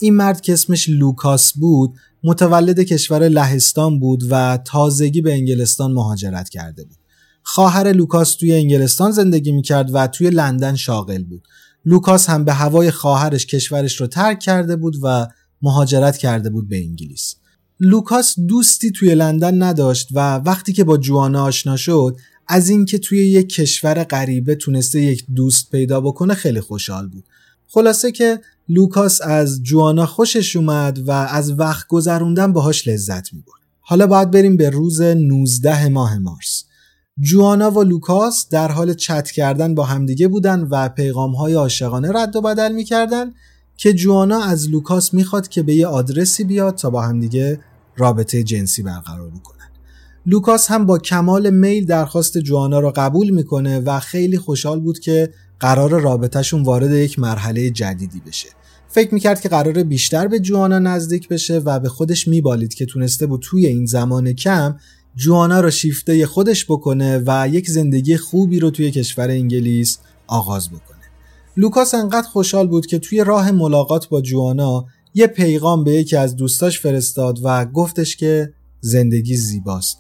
این 0.02 0.16
مرد 0.16 0.42
که 0.42 0.54
اسمش 0.54 0.90
لوکاس 0.90 1.54
بود 1.54 1.94
متولد 2.24 2.80
کشور 2.80 3.28
لهستان 3.28 4.00
بود 4.00 4.24
و 4.30 4.60
تازگی 4.66 5.22
به 5.22 5.34
انگلستان 5.34 5.92
مهاجرت 5.92 6.50
کرده 6.50 6.84
بود. 6.84 6.98
خواهر 7.44 7.92
لوکاس 7.92 8.36
توی 8.36 8.54
انگلستان 8.54 9.12
زندگی 9.12 9.52
می‌کرد 9.52 9.90
و 9.94 10.08
توی 10.08 10.30
لندن 10.30 10.76
شاغل 10.76 11.24
بود. 11.24 11.48
لوکاس 11.86 12.30
هم 12.30 12.46
به 12.46 12.54
هوای 12.54 12.92
خواهرش 12.92 13.46
کشورش 13.46 14.02
رو 14.02 14.08
ترک 14.08 14.40
کرده 14.40 14.76
بود 14.76 14.96
و 15.04 15.28
مهاجرت 15.62 16.18
کرده 16.18 16.50
بود 16.50 16.70
به 16.70 16.78
انگلیس. 16.78 17.36
لوکاس 17.80 18.40
دوستی 18.40 18.92
توی 18.92 19.16
لندن 19.16 19.64
نداشت 19.64 20.08
و 20.12 20.36
وقتی 20.36 20.74
که 20.74 20.84
با 20.84 20.98
جوانا 20.98 21.44
آشنا 21.44 21.78
شد 21.78 22.18
از 22.48 22.70
اینکه 22.70 22.98
توی 22.98 23.28
یک 23.28 23.50
کشور 23.50 24.04
غریبه 24.04 24.56
تونسته 24.56 25.02
یک 25.02 25.26
دوست 25.36 25.72
پیدا 25.72 26.02
بکنه 26.02 26.34
خیلی 26.34 26.62
خوشحال 26.62 27.08
بود. 27.08 27.24
خلاصه 27.68 28.12
که 28.12 28.40
لوکاس 28.72 29.22
از 29.22 29.64
جوانا 29.64 30.06
خوشش 30.06 30.56
اومد 30.56 31.00
و 31.08 31.12
از 31.12 31.60
وقت 31.60 31.88
گذروندن 31.88 32.54
باهاش 32.54 32.88
لذت 32.88 33.34
می‌برد. 33.34 33.62
حالا 33.80 34.08
باید 34.08 34.32
بریم 34.32 34.58
به 34.58 34.70
روز 34.70 35.02
19 35.02 35.90
ماه 35.90 36.18
مارس. 36.18 36.64
جوانا 37.22 37.72
و 37.72 37.84
لوکاس 37.84 38.48
در 38.50 38.72
حال 38.72 38.94
چت 38.94 39.32
کردن 39.32 39.76
با 39.76 39.84
همدیگه 39.84 40.28
بودن 40.28 40.68
و 40.72 40.90
پیغام 40.90 41.36
های 41.36 41.54
عاشقانه 41.54 42.12
رد 42.12 42.36
و 42.36 42.42
بدل 42.42 42.72
می‌کردن 42.72 43.32
که 43.78 43.94
جوانا 43.94 44.44
از 44.44 44.70
لوکاس 44.70 45.14
می‌خواد 45.14 45.48
که 45.48 45.64
به 45.64 45.76
یه 45.76 45.88
آدرسی 45.88 46.44
بیاد 46.44 46.76
تا 46.76 46.90
با 46.90 47.02
همدیگه 47.02 47.60
رابطه 47.98 48.44
جنسی 48.44 48.84
برقرار 48.84 49.30
بکنن. 49.30 49.70
لوکاس 50.26 50.72
هم 50.72 50.86
با 50.86 50.98
کمال 50.98 51.50
میل 51.50 51.86
درخواست 51.86 52.38
جوانا 52.38 52.80
رو 52.80 52.94
قبول 52.96 53.30
می‌کنه 53.30 53.80
و 53.80 54.00
خیلی 54.00 54.38
خوشحال 54.38 54.80
بود 54.80 55.00
که 55.00 55.34
قرار 55.60 56.02
رابطهشون 56.02 56.64
وارد 56.64 56.92
یک 56.92 57.20
مرحله 57.20 57.70
جدیدی 57.70 58.22
بشه. 58.28 58.50
فکر 58.92 59.14
می‌کرد 59.14 59.42
که 59.42 59.50
قرار 59.50 59.84
بیشتر 59.84 60.28
به 60.28 60.40
جوانا 60.40 60.80
نزدیک 60.80 61.28
بشه 61.28 61.58
و 61.58 61.80
به 61.80 61.90
خودش 61.90 62.28
میبالید 62.28 62.74
که 62.74 62.86
تونسته 62.86 63.26
بود 63.26 63.42
توی 63.42 63.66
این 63.66 63.86
زمان 63.86 64.34
کم 64.34 64.76
جوانا 65.16 65.60
رو 65.62 65.72
شیفته 65.72 66.26
خودش 66.26 66.66
بکنه 66.66 67.24
و 67.26 67.48
یک 67.52 67.70
زندگی 67.70 68.18
خوبی 68.18 68.60
رو 68.60 68.70
توی 68.70 68.92
کشور 68.92 69.30
انگلیس 69.30 69.98
آغاز 70.28 70.70
بکنه. 70.70 70.98
لوکاس 71.58 71.94
انقدر 71.94 72.28
خوشحال 72.28 72.68
بود 72.68 72.86
که 72.86 73.00
توی 73.00 73.24
راه 73.24 73.52
ملاقات 73.52 74.10
با 74.10 74.22
جوانا 74.22 74.86
یه 75.14 75.28
پیغام 75.28 75.84
به 75.84 75.92
یکی 75.92 76.16
از 76.16 76.36
دوستاش 76.36 76.80
فرستاد 76.80 77.40
و 77.44 77.66
گفتش 77.66 78.18
که 78.18 78.54
زندگی 78.82 79.36
زیباست. 79.36 79.98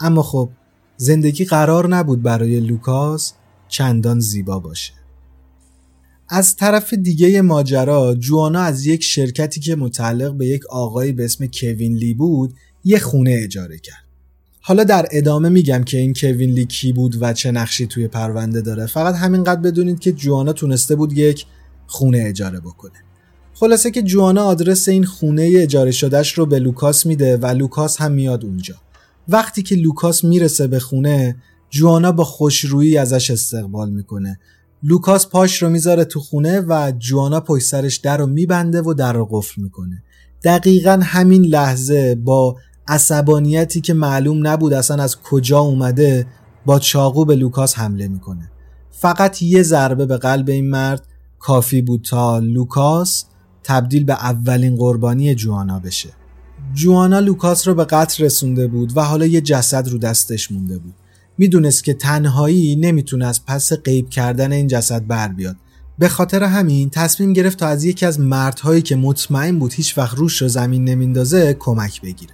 اما 0.00 0.22
خب 0.22 0.50
زندگی 0.96 1.44
قرار 1.44 1.88
نبود 1.88 2.22
برای 2.22 2.60
لوکاس 2.60 3.32
چندان 3.68 4.20
زیبا 4.20 4.58
باشه. 4.58 4.97
از 6.30 6.56
طرف 6.56 6.94
دیگه 6.94 7.42
ماجرا 7.42 8.14
جوانا 8.14 8.60
از 8.60 8.86
یک 8.86 9.02
شرکتی 9.02 9.60
که 9.60 9.76
متعلق 9.76 10.34
به 10.34 10.46
یک 10.46 10.66
آقایی 10.66 11.12
به 11.12 11.24
اسم 11.24 11.46
کوین 11.46 11.94
لی 11.94 12.14
بود 12.14 12.54
یه 12.84 12.98
خونه 12.98 13.38
اجاره 13.42 13.78
کرد. 13.78 14.04
حالا 14.60 14.84
در 14.84 15.08
ادامه 15.10 15.48
میگم 15.48 15.84
که 15.84 15.98
این 15.98 16.14
کوین 16.14 16.50
لی 16.50 16.64
کی 16.64 16.92
بود 16.92 17.22
و 17.22 17.32
چه 17.32 17.50
نقشی 17.50 17.86
توی 17.86 18.08
پرونده 18.08 18.60
داره. 18.60 18.86
فقط 18.86 19.14
همینقدر 19.14 19.60
بدونید 19.60 19.98
که 19.98 20.12
جوانا 20.12 20.52
تونسته 20.52 20.96
بود 20.96 21.18
یک 21.18 21.46
خونه 21.86 22.24
اجاره 22.26 22.60
بکنه. 22.60 23.04
خلاصه 23.54 23.90
که 23.90 24.02
جوانا 24.02 24.44
آدرس 24.44 24.88
این 24.88 25.04
خونه 25.04 25.50
اجاره 25.54 25.90
شدهش 25.90 26.32
رو 26.32 26.46
به 26.46 26.58
لوکاس 26.58 27.06
میده 27.06 27.36
و 27.36 27.46
لوکاس 27.46 28.00
هم 28.00 28.12
میاد 28.12 28.44
اونجا. 28.44 28.74
وقتی 29.28 29.62
که 29.62 29.74
لوکاس 29.74 30.24
می‌رسه 30.24 30.66
به 30.66 30.78
خونه 30.78 31.36
جوانا 31.70 32.12
با 32.12 32.24
خوشرویی 32.24 32.98
ازش 32.98 33.30
استقبال 33.30 33.90
می‌کنه. 33.90 34.38
لوکاس 34.82 35.26
پاش 35.26 35.62
رو 35.62 35.68
می‌ذاره 35.68 36.04
تو 36.04 36.20
خونه 36.20 36.60
و 36.60 36.92
جوانا 36.98 37.40
پشت 37.40 37.66
سرش 37.66 37.96
در 37.96 38.16
رو 38.16 38.26
میبنده 38.26 38.82
و 38.82 38.94
در 38.94 39.12
رو 39.12 39.28
قفل 39.30 39.62
می‌کنه. 39.62 40.02
دقیقا 40.44 41.00
همین 41.02 41.44
لحظه 41.44 42.14
با 42.14 42.56
عصبانیتی 42.88 43.80
که 43.80 43.94
معلوم 43.94 44.46
نبود 44.46 44.72
اصلا 44.72 45.02
از 45.02 45.16
کجا 45.16 45.58
اومده 45.58 46.26
با 46.66 46.78
چاقو 46.78 47.24
به 47.24 47.36
لوکاس 47.36 47.78
حمله 47.78 48.08
می‌کنه. 48.08 48.50
فقط 48.90 49.42
یه 49.42 49.62
ضربه 49.62 50.06
به 50.06 50.16
قلب 50.16 50.48
این 50.48 50.70
مرد 50.70 51.06
کافی 51.38 51.82
بود 51.82 52.02
تا 52.02 52.38
لوکاس 52.38 53.24
تبدیل 53.64 54.04
به 54.04 54.12
اولین 54.12 54.76
قربانی 54.76 55.34
جوانا 55.34 55.78
بشه. 55.78 56.08
جوانا 56.74 57.18
لوکاس 57.18 57.68
رو 57.68 57.74
به 57.74 57.84
قتل 57.84 58.24
رسونده 58.24 58.66
بود 58.66 58.96
و 58.96 59.00
حالا 59.00 59.26
یه 59.26 59.40
جسد 59.40 59.88
رو 59.88 59.98
دستش 59.98 60.52
مونده 60.52 60.78
بود. 60.78 60.94
می‌دونست 61.38 61.84
که 61.84 61.94
تنهایی 61.94 62.76
نمی‌تونه 62.76 63.26
از 63.26 63.46
پس 63.46 63.72
غیب 63.72 64.08
کردن 64.08 64.52
این 64.52 64.66
جسد 64.66 65.06
بر 65.06 65.28
بیاد. 65.28 65.56
به 65.98 66.08
خاطر 66.08 66.44
همین 66.44 66.90
تصمیم 66.90 67.32
گرفت 67.32 67.58
تا 67.58 67.66
از 67.66 67.84
یکی 67.84 68.06
از 68.06 68.20
مردهایی 68.20 68.82
که 68.82 68.96
مطمئن 68.96 69.58
بود 69.58 69.72
هیچ 69.72 69.98
وقت 69.98 70.16
روش 70.16 70.42
رو 70.42 70.48
زمین 70.48 70.84
نمیندازه 70.84 71.56
کمک 71.58 72.02
بگیره. 72.02 72.32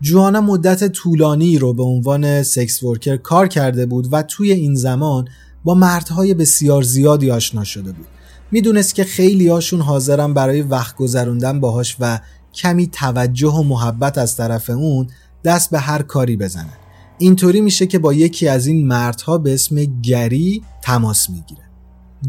جوانا 0.00 0.40
مدت 0.40 0.88
طولانی 0.88 1.58
رو 1.58 1.74
به 1.74 1.82
عنوان 1.82 2.42
sex 2.42 2.82
worker 2.82 3.16
کار 3.16 3.48
کرده 3.48 3.86
بود 3.86 4.08
و 4.12 4.22
توی 4.22 4.52
این 4.52 4.74
زمان 4.74 5.28
با 5.64 5.74
مردهای 5.74 6.34
بسیار 6.34 6.82
زیادی 6.82 7.30
آشنا 7.30 7.64
شده 7.64 7.92
بود. 7.92 8.06
می‌دونست 8.50 8.94
که 8.94 9.04
خیلی 9.04 9.48
هاشون 9.48 9.80
حاضرن 9.80 10.34
برای 10.34 10.62
وقت 10.62 10.96
گذروندن 10.96 11.60
باهاش 11.60 11.96
و 12.00 12.20
کمی 12.54 12.86
توجه 12.86 13.52
و 13.52 13.62
محبت 13.62 14.18
از 14.18 14.36
طرف 14.36 14.70
اون 14.70 15.06
دست 15.44 15.70
به 15.70 15.78
هر 15.78 16.02
کاری 16.02 16.36
بزنن. 16.36 16.81
اینطوری 17.22 17.60
میشه 17.60 17.86
که 17.86 17.98
با 17.98 18.12
یکی 18.12 18.48
از 18.48 18.66
این 18.66 18.86
مردها 18.86 19.38
به 19.38 19.54
اسم 19.54 20.00
گری 20.02 20.62
تماس 20.82 21.30
می‌گیره 21.30 21.62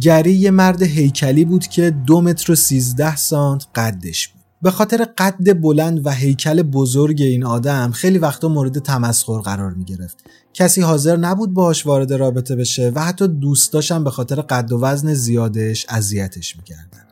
گری 0.02 0.34
یه 0.34 0.52
مرد 0.52 0.82
هیکلی 0.82 1.46
بود 1.46 1.68
که 1.68 1.90
دو 1.90 2.22
متر 2.22 2.52
و 2.52 2.56
سیزده 2.56 3.16
سانت 3.16 3.68
قدش 3.76 4.28
بود 4.28 4.42
به 4.62 4.72
خاطر 4.72 5.08
قد 5.18 5.62
بلند 5.62 6.06
و 6.06 6.10
هیکل 6.10 6.62
بزرگ 6.62 7.22
این 7.22 7.44
آدم 7.44 7.92
خیلی 7.92 8.18
وقتا 8.18 8.48
مورد 8.48 8.80
تمسخر 8.80 9.40
قرار 9.40 9.74
می 9.74 9.86
گرفت. 9.86 10.24
کسی 10.54 10.82
حاضر 10.82 11.18
نبود 11.18 11.54
باهاش 11.54 11.86
وارد 11.86 12.14
رابطه 12.14 12.56
بشه 12.56 12.92
و 12.96 13.00
حتی 13.00 13.28
دوستاشم 13.28 14.04
به 14.04 14.10
خاطر 14.10 14.42
قد 14.42 14.72
و 14.72 14.80
وزن 14.80 15.14
زیادش 15.14 15.86
اذیتش 15.90 16.58
می‌کردن. 16.58 17.04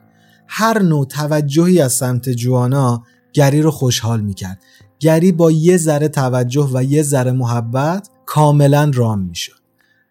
هر 0.48 0.82
نوع 0.82 1.06
توجهی 1.06 1.82
از 1.82 1.94
سمت 1.94 2.30
جوانا 2.30 3.04
گری 3.34 3.62
رو 3.62 3.72
خوشحال 3.72 4.22
می‌کرد. 4.22 4.60
گری 5.02 5.32
با 5.32 5.52
یه 5.52 5.78
ذره 5.78 6.08
توجه 6.08 6.70
و 6.74 6.84
یه 6.84 7.04
ذره 7.04 7.32
محبت 7.32 8.10
کاملا 8.26 8.92
رام 8.94 9.20
می‌شد. 9.20 9.62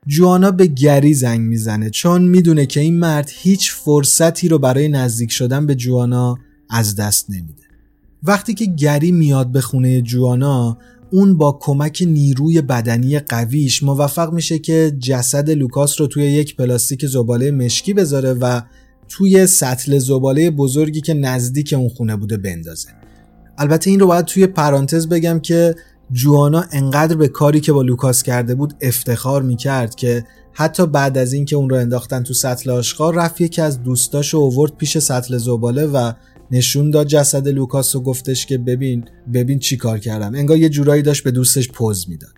جوانا 0.06 0.50
به 0.50 0.66
گری 0.66 1.14
زنگ 1.14 1.40
می‌زنه 1.40 1.90
چون 1.90 2.22
می‌دونه 2.22 2.66
که 2.66 2.80
این 2.80 2.98
مرد 2.98 3.30
هیچ 3.34 3.72
فرصتی 3.72 4.48
رو 4.48 4.58
برای 4.58 4.88
نزدیک 4.88 5.32
شدن 5.32 5.66
به 5.66 5.74
جوانا 5.74 6.38
از 6.70 6.96
دست 6.96 7.30
نمیده 7.30 7.62
وقتی 8.22 8.54
که 8.54 8.66
گری 8.66 9.12
میاد 9.12 9.52
به 9.52 9.60
خونه 9.60 10.02
جوانا 10.02 10.78
اون 11.10 11.36
با 11.36 11.58
کمک 11.60 12.04
نیروی 12.06 12.60
بدنی 12.60 13.18
قویش 13.18 13.82
موفق 13.82 14.32
میشه 14.32 14.58
که 14.58 14.96
جسد 14.98 15.50
لوکاس 15.50 16.00
رو 16.00 16.06
توی 16.06 16.24
یک 16.24 16.56
پلاستیک 16.56 17.06
زباله 17.06 17.50
مشکی 17.50 17.94
بذاره 17.94 18.32
و 18.32 18.60
توی 19.08 19.46
سطل 19.46 19.98
زباله 19.98 20.50
بزرگی 20.50 21.00
که 21.00 21.14
نزدیک 21.14 21.72
اون 21.72 21.88
خونه 21.88 22.16
بوده 22.16 22.36
بندازه 22.36 22.99
البته 23.60 23.90
این 23.90 24.00
رو 24.00 24.06
باید 24.06 24.24
توی 24.24 24.46
پرانتز 24.46 25.08
بگم 25.08 25.40
که 25.40 25.74
جوانا 26.12 26.64
انقدر 26.72 27.16
به 27.16 27.28
کاری 27.28 27.60
که 27.60 27.72
با 27.72 27.82
لوکاس 27.82 28.22
کرده 28.22 28.54
بود 28.54 28.74
افتخار 28.80 29.42
می‌کرد 29.42 29.94
که 29.94 30.24
حتی 30.52 30.86
بعد 30.86 31.18
از 31.18 31.32
اینکه 31.32 31.56
اون 31.56 31.70
رو 31.70 31.76
انداختن 31.76 32.22
تو 32.22 32.34
سطل 32.34 32.70
آشغال 32.70 33.14
رفت 33.14 33.40
یکی 33.40 33.62
از 33.62 33.82
دوستاش 33.82 34.34
اوورد 34.34 34.76
پیش 34.76 34.98
سطل 34.98 35.36
زباله 35.36 35.86
و 35.86 36.12
نشون 36.50 36.90
داد 36.90 37.06
جسد 37.06 37.48
لوکاس 37.48 37.96
و 37.96 38.00
گفتش 38.00 38.46
که 38.46 38.58
ببین 38.58 39.04
ببین 39.34 39.58
چی 39.58 39.76
کار 39.76 39.98
کردم. 39.98 40.34
انگار 40.34 40.56
یه 40.56 40.68
جورایی 40.68 41.02
داشت 41.02 41.24
به 41.24 41.30
دوستش 41.30 41.68
پز 41.68 42.08
می‌داد. 42.08 42.32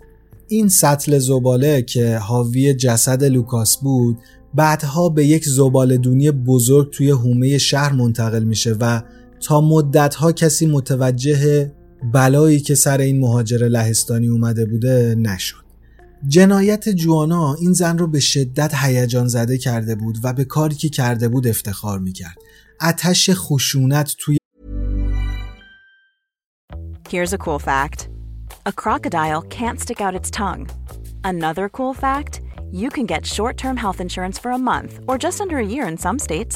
این 0.47 0.69
سطل 0.69 1.19
زباله 1.19 1.81
که 1.81 2.17
حاوی 2.17 2.73
جسد 2.73 3.23
لوکاس 3.23 3.77
بود 3.77 4.17
بعدها 4.53 5.09
به 5.09 5.25
یک 5.25 5.45
زباله 5.49 5.97
دونی 5.97 6.31
بزرگ 6.31 6.89
توی 6.91 7.11
حومه 7.11 7.57
شهر 7.57 7.93
منتقل 7.93 8.43
میشه 8.43 8.75
و 8.79 9.01
تا 9.43 9.61
مدتها 9.61 10.31
کسی 10.31 10.65
متوجه 10.65 11.71
بلایی 12.13 12.59
که 12.59 12.75
سر 12.75 12.97
این 12.97 13.19
مهاجر 13.19 13.67
لهستانی 13.67 14.27
اومده 14.27 14.65
بوده 14.65 15.15
نشد 15.17 15.63
جنایت 16.27 16.89
جوانا 16.89 17.53
این 17.53 17.73
زن 17.73 17.97
رو 17.97 18.07
به 18.07 18.19
شدت 18.19 18.73
هیجان 18.75 19.27
زده 19.27 19.57
کرده 19.57 19.95
بود 19.95 20.17
و 20.23 20.33
به 20.33 20.45
کاری 20.45 20.75
که 20.75 20.89
کرده 20.89 21.27
بود 21.27 21.47
افتخار 21.47 21.99
می‌کرد 21.99 22.37
اتش 22.81 23.29
خشونت 23.33 24.15
توی 24.19 24.37
Here's 27.09 27.33
a 27.33 27.37
cool 27.37 27.59
fact. 27.59 28.09
A 28.65 28.71
crocodile 28.71 29.41
can't 29.57 29.79
stick 29.79 30.01
out 30.01 30.15
its 30.19 30.31
tongue. 30.31 30.65
Another 31.23 31.69
cool 31.77 31.93
fact, 31.93 32.33
you 32.71 32.89
can 32.89 33.05
get 33.05 33.23
short-term 33.35 33.77
health 33.77 33.99
insurance 34.05 34.37
for 34.39 34.51
a 34.51 34.57
month 34.71 34.93
or 35.07 35.15
just 35.25 35.39
under 35.43 35.57
a 35.59 35.67
year 35.73 35.85
in 35.91 35.97
some 36.05 36.17
states. 36.27 36.55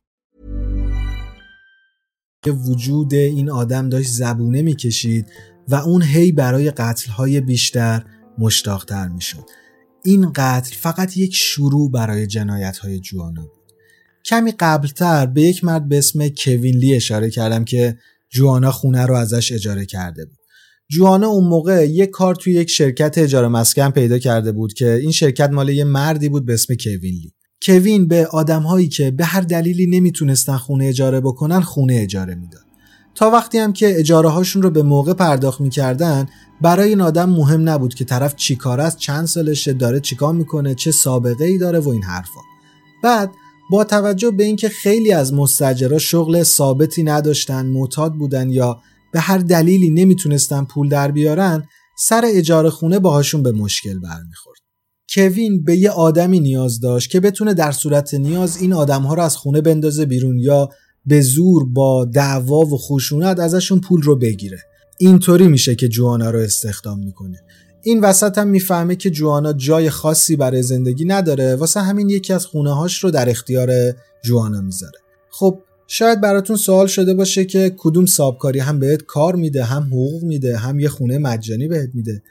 وجود 2.49 3.13
این 3.13 3.49
آدم 3.49 3.89
داشت 3.89 4.09
زبونه 4.09 4.61
می‌کشید 4.61 5.25
و 5.67 5.75
اون 5.75 6.01
هی 6.01 6.31
برای 6.31 6.71
قتلهای 6.71 7.41
بیشتر 7.41 8.03
مشتاقتر 8.37 9.07
می‌شد. 9.07 9.45
این 10.03 10.31
قتل 10.35 10.75
فقط 10.75 11.17
یک 11.17 11.35
شروع 11.35 11.91
برای 11.91 12.27
جنایتهای 12.27 12.99
جوانا 12.99 13.41
بود. 13.41 13.71
کمی 14.25 14.51
قبلتر 14.51 15.25
به 15.25 15.41
یک 15.41 15.63
مرد 15.63 15.89
به 15.89 15.97
اسم 15.97 16.27
کوین 16.27 16.75
لی 16.75 16.95
اشاره 16.95 17.29
کردم 17.29 17.65
که 17.65 17.97
جوانا 18.29 18.71
خونه 18.71 19.05
رو 19.05 19.15
ازش 19.15 19.51
اجاره 19.51 19.85
کرده 19.85 20.25
بود. 20.25 20.37
جوانا 20.89 21.27
اون 21.27 21.47
موقع 21.47 21.85
یک 21.89 22.09
کار 22.09 22.35
توی 22.35 22.53
یک 22.53 22.69
شرکت 22.69 23.17
اجاره 23.17 23.47
مسکن 23.47 23.89
پیدا 23.89 24.19
کرده 24.19 24.51
بود 24.51 24.73
که 24.73 24.93
این 24.93 25.11
شرکت 25.11 25.49
مال 25.49 25.69
یه 25.69 25.83
مردی 25.83 26.29
بود 26.29 26.45
به 26.45 26.53
اسم 26.53 26.73
کوین 26.75 27.13
لی. 27.13 27.33
کوین 27.65 28.07
به 28.07 28.27
آدمهایی 28.27 28.87
که 28.87 29.11
به 29.11 29.25
هر 29.25 29.41
دلیلی 29.41 29.87
نمی‌تونستن 29.87 30.57
خونه 30.57 30.85
اجاره 30.85 31.21
بکنن 31.21 31.61
خونه 31.61 31.95
اجاره 31.95 32.35
می‌داد. 32.35 32.65
تا 33.15 33.29
وقتی 33.29 33.57
هم 33.57 33.73
که 33.73 33.99
اجاره 33.99 34.29
هاشون 34.29 34.61
رو 34.61 34.69
به 34.69 34.83
موقع 34.83 35.13
پرداخت 35.13 35.61
می‌کردن 35.61 36.27
برای 36.61 36.89
این 36.89 37.01
آدم 37.01 37.29
مهم 37.29 37.69
نبود 37.69 37.93
که 37.93 38.05
طرف 38.05 38.35
چیکار 38.35 38.81
است 38.81 38.97
چند 38.97 39.25
سالشه 39.25 39.73
داره 39.73 39.99
چیکار 39.99 40.33
می‌کنه 40.33 40.75
چه 40.75 40.91
سابقه 40.91 41.45
ای 41.45 41.57
داره 41.57 41.79
و 41.79 41.89
این 41.89 42.03
حرفا 42.03 42.41
بعد 43.03 43.31
با 43.71 43.83
توجه 43.83 44.31
به 44.31 44.43
اینکه 44.43 44.69
خیلی 44.69 45.11
از 45.11 45.33
مستجرا 45.33 45.97
شغل 45.97 46.43
ثابتی 46.43 47.03
نداشتن 47.03 47.65
معتاد 47.65 48.13
بودن 48.13 48.49
یا 48.49 48.81
به 49.13 49.19
هر 49.19 49.37
دلیلی 49.37 49.89
نمی‌تونستن 49.89 50.63
پول 50.63 50.89
در 50.89 51.11
بیارن 51.11 51.67
سر 51.97 52.23
اجاره 52.25 52.69
خونه 52.69 52.99
باهاشون 52.99 53.43
به 53.43 53.51
مشکل 53.51 53.99
برمیخورد 53.99 54.59
کوین 55.15 55.63
به 55.63 55.75
یه 55.75 55.89
آدمی 55.89 56.39
نیاز 56.39 56.79
داشت 56.79 57.11
که 57.11 57.19
بتونه 57.19 57.53
در 57.53 57.71
صورت 57.71 58.13
نیاز 58.13 58.57
این 58.57 58.73
آدمها 58.73 59.13
رو 59.13 59.21
از 59.21 59.37
خونه 59.37 59.61
بندازه 59.61 60.05
بیرون 60.05 60.39
یا 60.39 60.69
به 61.05 61.21
زور 61.21 61.69
با 61.69 62.05
دعوا 62.05 62.59
و 62.59 62.77
خشونت 62.77 63.39
ازشون 63.39 63.79
پول 63.79 64.01
رو 64.01 64.15
بگیره. 64.15 64.59
اینطوری 64.97 65.47
میشه 65.47 65.75
که 65.75 65.87
جوانا 65.87 66.29
رو 66.29 66.39
استخدام 66.39 66.99
می‌کنه. 66.99 67.37
این 67.83 68.01
وسط 68.01 68.37
هم 68.37 68.47
می‌فهمه 68.47 68.95
که 68.95 69.09
جوانا 69.09 69.53
جای 69.53 69.89
خاصی 69.89 70.35
برای 70.35 70.63
زندگی 70.63 71.05
نداره 71.05 71.55
واسه 71.55 71.79
همین 71.79 72.09
یکی 72.09 72.33
از 72.33 72.45
خونه 72.45 72.73
هاش 72.73 73.03
رو 73.03 73.11
در 73.11 73.29
اختیار 73.29 73.93
جوانا 74.23 74.61
می‌ذاره. 74.61 74.99
خب 75.29 75.59
شاید 75.87 76.21
براتون 76.21 76.55
سوال 76.55 76.87
شده 76.87 77.13
باشه 77.13 77.45
که 77.45 77.75
کدوم 77.77 78.05
سابکاری 78.05 78.59
هم 78.59 78.79
بهت 78.79 79.01
کار 79.01 79.35
میده 79.35 79.63
هم 79.63 79.83
حقوق 79.83 80.23
میده 80.23 80.57
هم 80.57 80.79
یه 80.79 80.89
خونه 80.89 81.17
مجانی 81.17 81.67
بهت 81.67 81.89
میده. 81.93 82.21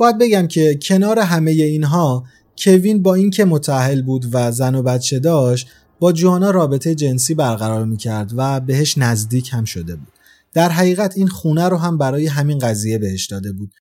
باید 0.00 0.18
بگم 0.18 0.46
که 0.46 0.78
کنار 0.82 1.18
همه 1.18 1.50
اینها 1.50 2.24
کوین 2.58 3.02
با 3.02 3.14
اینکه 3.14 3.44
متأهل 3.44 4.02
بود 4.02 4.26
و 4.32 4.52
زن 4.52 4.74
و 4.74 4.82
بچه 4.82 5.18
داشت 5.18 5.68
با 5.98 6.12
جوانا 6.12 6.50
رابطه 6.50 6.94
جنسی 6.94 7.34
برقرار 7.34 7.84
می‌کرد 7.84 8.32
و 8.36 8.60
بهش 8.60 8.98
نزدیک 8.98 9.50
هم 9.52 9.64
شده 9.64 9.96
بود. 9.96 10.12
در 10.52 10.68
حقیقت 10.68 11.16
این 11.16 11.28
خونه 11.28 11.68
رو 11.68 11.76
هم 11.76 11.98
برای 11.98 12.26
همین 12.26 12.58
قضیه 12.58 12.98
بهش 12.98 13.26
داده 13.26 13.52
بود. 13.52 13.74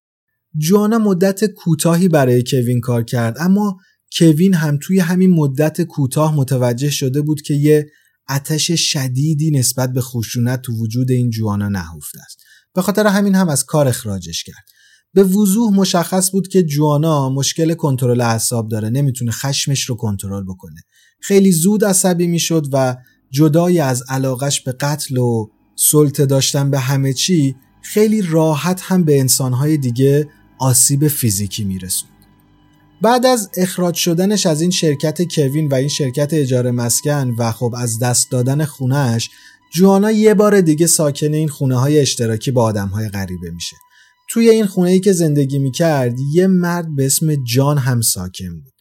جوانا 0.58 0.97
مدت 0.97 1.45
کوتاهی 1.45 2.08
برای 2.08 2.43
کوین 2.47 2.82
کار 2.82 3.03
کرد 3.03 3.38
اما 3.39 3.77
کوین 4.19 4.53
هم 4.53 4.79
توی 4.82 4.99
همین 4.99 5.29
مدت 5.29 5.82
کوتاه 5.82 6.36
متوجه 6.36 6.89
شده 6.89 7.21
بود 7.21 7.41
که 7.41 7.53
یه 7.53 7.89
آتش 8.29 8.71
شدیدی 8.71 9.51
نسبت 9.51 9.93
به 9.93 10.01
خشونت 10.01 10.62
تو 10.62 10.73
وجود 10.73 11.12
این 11.12 11.29
جوانا 11.29 11.69
نهفته 11.69 12.19
است. 12.25 12.39
به 12.75 12.82
خاطر 12.82 13.08
همین 13.08 13.36
هم 13.36 13.49
از 13.49 13.65
کار 13.65 13.88
اخراجش 13.88 14.43
کرد. 14.43 14.78
به 15.13 15.23
وضوح 15.23 15.73
مشخص 15.73 16.31
بود 16.31 16.47
که 16.47 16.63
جوانا 16.63 17.29
مشکل 17.29 17.73
کنترل 17.73 18.21
اعصاب 18.21 18.67
داره 18.67 18.89
نمی‌تونه 18.89 19.31
خشمش 19.31 19.83
رو 19.83 19.95
کنترل 19.95 20.43
بکنه 20.43 20.81
خیلی 21.21 21.51
زود 21.51 21.85
عصبی 21.85 22.27
می‌شد 22.27 22.67
و 22.73 22.95
جدای 23.31 23.79
از 23.79 24.03
علاقش 24.09 24.61
به 24.61 24.71
قتل 24.71 25.17
و 25.17 25.49
سلطه 25.75 26.25
داشتن 26.25 26.71
به 26.71 26.79
همه 26.79 27.13
چی 27.13 27.55
خیلی 27.81 28.21
راحت 28.21 28.81
هم 28.81 29.03
به 29.03 29.19
انسانهای 29.19 29.77
دیگه 29.77 30.29
آسیب 30.59 31.07
فیزیکی 31.07 31.63
میرسوند. 31.63 32.13
بعد 33.01 33.25
از 33.25 33.49
اخراج 33.57 33.95
شدنش 33.95 34.45
از 34.45 34.61
این 34.61 34.71
شرکت 34.71 35.21
کوین 35.35 35.67
و 35.67 35.75
این 35.75 35.87
شرکت 35.87 36.33
اجاره 36.33 36.71
مسکن 36.71 37.35
و 37.37 37.51
خب 37.51 37.73
از 37.77 37.99
دست 37.99 38.31
دادن 38.31 38.65
خونهش 38.65 39.29
جوانا 39.73 40.11
یه 40.11 40.33
بار 40.33 40.61
دیگه 40.61 40.87
ساکن 40.87 41.33
این 41.33 41.47
خونه 41.47 41.79
های 41.79 41.99
اشتراکی 41.99 42.51
با 42.51 42.63
آدم 42.63 42.87
های 42.87 43.09
غریبه 43.09 43.51
میشه. 43.51 43.75
توی 44.29 44.49
این 44.49 44.65
خونه 44.65 44.89
ای 44.89 44.99
که 44.99 45.13
زندگی 45.13 45.59
می‌کرد 45.59 46.15
یه 46.33 46.47
مرد 46.47 46.95
به 46.95 47.05
اسم 47.05 47.35
جان 47.43 47.77
هم 47.77 48.01
ساکن 48.01 48.59
بود. 48.63 48.73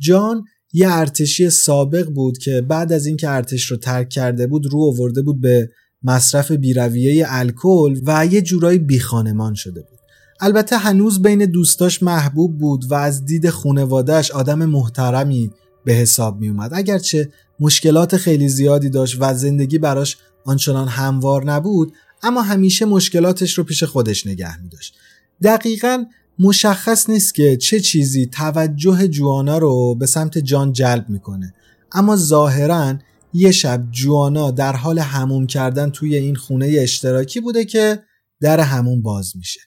جان 0.00 0.44
یه 0.72 0.86
ارتشی 0.90 1.50
سابق 1.50 2.08
بود 2.08 2.38
که 2.38 2.60
بعد 2.60 2.92
از 2.92 3.06
اینکه 3.06 3.28
ارتش 3.28 3.64
رو 3.64 3.76
ترک 3.76 4.08
کرده 4.08 4.46
بود 4.46 4.66
رو 4.66 4.82
آورده 4.82 5.22
بود 5.22 5.40
به 5.40 5.70
مصرف 6.02 6.52
بیرویه 6.52 7.24
الکل 7.28 8.00
و 8.06 8.26
یه 8.26 8.42
جورایی 8.42 8.78
بیخانمان 8.78 9.54
شده 9.54 9.80
بود. 9.80 9.98
البته 10.40 10.76
هنوز 10.76 11.22
بین 11.22 11.46
دوستاش 11.46 12.02
محبوب 12.02 12.58
بود 12.58 12.84
و 12.90 12.94
از 12.94 13.24
دید 13.24 13.50
خونوادهش 13.50 14.30
آدم 14.30 14.64
محترمی 14.64 15.50
به 15.84 15.92
حساب 15.92 16.40
می 16.40 16.48
اومد 16.48 16.70
اگرچه 16.74 17.28
مشکلات 17.60 18.16
خیلی 18.16 18.48
زیادی 18.48 18.90
داشت 18.90 19.16
و 19.20 19.34
زندگی 19.34 19.78
براش 19.78 20.16
آنچنان 20.44 20.88
هموار 20.88 21.44
نبود 21.44 21.92
اما 22.22 22.42
همیشه 22.42 22.84
مشکلاتش 22.84 23.58
رو 23.58 23.64
پیش 23.64 23.84
خودش 23.84 24.26
نگه 24.26 24.62
می 24.62 24.68
داشت 24.68 24.94
دقیقا 25.42 26.04
مشخص 26.38 27.10
نیست 27.10 27.34
که 27.34 27.56
چه 27.56 27.80
چیزی 27.80 28.26
توجه 28.26 29.08
جوانا 29.08 29.58
رو 29.58 29.94
به 29.94 30.06
سمت 30.06 30.38
جان 30.38 30.72
جلب 30.72 31.08
می‌کنه. 31.08 31.54
اما 31.92 32.16
ظاهرا 32.16 32.94
یه 33.34 33.50
شب 33.50 33.90
جوانا 33.90 34.50
در 34.50 34.76
حال 34.76 34.98
هموم 34.98 35.46
کردن 35.46 35.90
توی 35.90 36.16
این 36.16 36.34
خونه 36.34 36.66
اشتراکی 36.78 37.40
بوده 37.40 37.64
که 37.64 38.02
در 38.40 38.60
هموم 38.60 39.02
باز 39.02 39.36
میشه. 39.36 39.60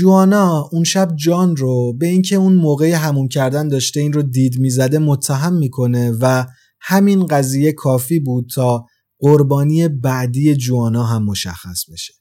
جوانا 0.00 0.68
اون 0.72 0.84
شب 0.84 1.16
جان 1.16 1.56
رو 1.56 1.92
به 1.92 2.06
اینکه 2.06 2.36
اون 2.36 2.54
موقع 2.54 2.90
هموم 2.90 3.28
کردن 3.28 3.68
داشته 3.68 4.00
این 4.00 4.12
رو 4.12 4.22
دید 4.22 4.58
می‌زده 4.58 4.98
متهم 4.98 5.52
می‌کنه 5.52 6.12
و 6.20 6.46
همین 6.80 7.26
قضیه 7.26 7.72
کافی 7.72 8.20
بود 8.20 8.50
تا 8.54 8.86
قربانی 9.22 9.88
بعدی 9.88 10.56
جوانا 10.56 11.04
هم 11.04 11.24
مشخص 11.24 11.90
بشه. 11.92 12.14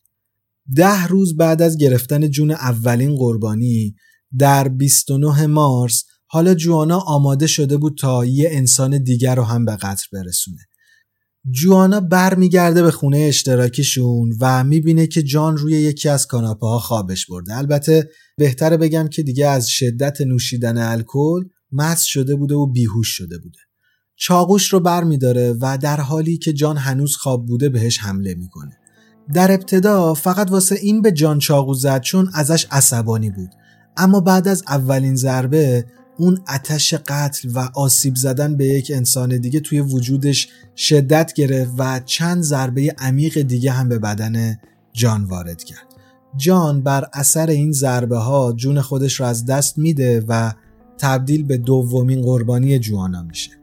ده 0.76 1.08
روز 1.08 1.38
بعد 1.38 1.62
از 1.62 1.78
گرفتن 1.78 2.30
جون 2.30 2.52
اولین 2.52 3.16
قربانی 3.16 3.96
در 4.38 4.68
29 4.68 5.46
مارس 5.46 6.04
حالا 6.26 6.54
جوانا 6.54 7.00
آماده 7.00 7.48
شده 7.48 7.78
بود 7.78 7.98
تا 7.98 8.26
یه 8.26 8.50
انسان 8.52 9.04
دیگر 9.04 9.36
رو 9.36 9.44
هم 9.44 9.66
به 9.66 9.76
قتل 9.76 10.06
برسونه. 10.14 10.62
جوانا 11.50 12.00
برمیگرده 12.00 12.84
به 12.84 12.92
خونه 12.92 13.18
اشتراکیشون 13.18 14.34
و 14.40 14.64
می‌بینه 14.64 15.08
که 15.08 15.24
جان 15.24 15.58
روی 15.58 15.74
یکی 15.74 16.10
از 16.10 16.28
کاناپه 16.28 16.68
ها 16.68 16.80
خوابش 16.80 17.26
برده. 17.26 17.58
البته 17.58 18.10
بهتره 18.38 18.78
بگم 18.78 19.08
که 19.08 19.24
دیگه 19.24 19.48
از 19.48 19.70
شدت 19.70 20.22
نوشیدن 20.22 20.78
الکل 20.78 21.44
مست 21.72 22.06
شده 22.06 22.36
بوده 22.36 22.56
و 22.56 22.66
بیهوش 22.68 23.08
شده 23.08 23.38
بوده. 23.38 23.60
چاقوش 24.24 24.74
رو 24.74 24.80
برمیداره 24.80 25.56
و 25.62 25.78
در 25.78 26.02
حالی 26.02 26.38
که 26.38 26.54
جان 26.54 26.78
هنوز 26.78 27.16
خواب 27.16 27.46
بوده 27.46 27.70
بهش 27.70 28.00
حمله 28.00 28.36
می‌کنه. 28.36 28.78
در 29.34 29.52
ابتدا 29.52 30.14
فقط 30.14 30.52
واسه 30.52 30.76
این 30.76 31.02
به 31.02 31.12
جان 31.12 31.40
چاقو 31.40 31.74
زد 31.74 32.02
چون 32.02 32.30
ازش 32.34 32.68
عصبانی 32.72 33.30
بود. 33.30 33.50
اما 33.98 34.20
بعد 34.20 34.48
از 34.48 34.64
اولین 34.68 35.16
ضربه 35.16 35.86
اون 36.18 36.40
اتش 36.50 36.94
قتل 36.94 37.50
و 37.56 37.70
آسیب 37.76 38.16
زدن 38.16 38.58
به 38.58 38.66
یک 38.66 38.92
انسان 38.96 39.38
دیگه 39.38 39.60
توی 39.60 39.80
وجودش 39.80 40.48
شدت 40.76 41.34
گرفت 41.34 41.72
و 41.78 42.00
چند 42.06 42.44
ضربه 42.44 42.96
عمیق 42.98 43.42
دیگه 43.42 43.72
هم 43.72 43.90
به 43.90 44.00
بدن 44.00 44.60
جان 44.94 45.24
وارد 45.24 45.64
کرد. 45.64 45.88
جان 46.38 46.84
بر 46.84 47.06
اثر 47.14 47.50
این 47.50 47.72
ضربه 47.72 48.18
ها 48.18 48.54
جون 48.54 48.82
خودش 48.82 49.20
رو 49.20 49.26
از 49.26 49.46
دست 49.46 49.78
میده 49.78 50.26
و 50.28 50.54
تبدیل 50.98 51.44
به 51.44 51.58
دومین 51.58 52.22
قربانی 52.22 52.80
جوانا 52.80 53.24
میشه. 53.24 53.61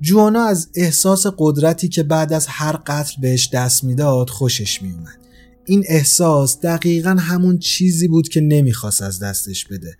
جوانا 0.00 0.42
از 0.42 0.68
احساس 0.74 1.26
قدرتی 1.38 1.88
که 1.88 2.02
بعد 2.02 2.32
از 2.32 2.46
هر 2.48 2.76
قتل 2.86 3.20
بهش 3.20 3.50
دست 3.52 3.84
می‌داد 3.84 4.30
خوشش 4.30 4.82
میومد 4.82 5.18
این 5.64 5.84
احساس 5.88 6.60
دقیقا 6.60 7.10
همون 7.10 7.58
چیزی 7.58 8.08
بود 8.08 8.28
که 8.28 8.40
نمی‌خواست 8.40 9.02
از 9.02 9.18
دستش 9.18 9.64
بده. 9.64 9.96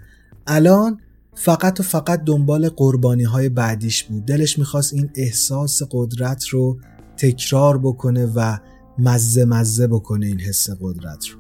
الان 0.47 1.01
فقط 1.35 1.81
و 1.81 1.83
فقط 1.83 2.25
دنبال 2.25 2.69
قربانی 2.69 3.23
های 3.23 3.49
بعدیش 3.49 4.05
بود. 4.05 4.25
دلش 4.27 4.59
می‌خواست 4.59 4.95
این 4.95 5.11
احساس 5.15 5.83
قدرت 5.91 6.49
رو 6.49 6.79
تکرار 7.17 7.79
بکنه 7.79 8.27
و 8.27 8.59
مزه 8.99 9.45
مزه 9.45 9.87
بکنه 9.87 10.27
این 10.27 10.41
حس 10.41 10.71
قدرت 10.81 11.27
رو. 11.27 11.39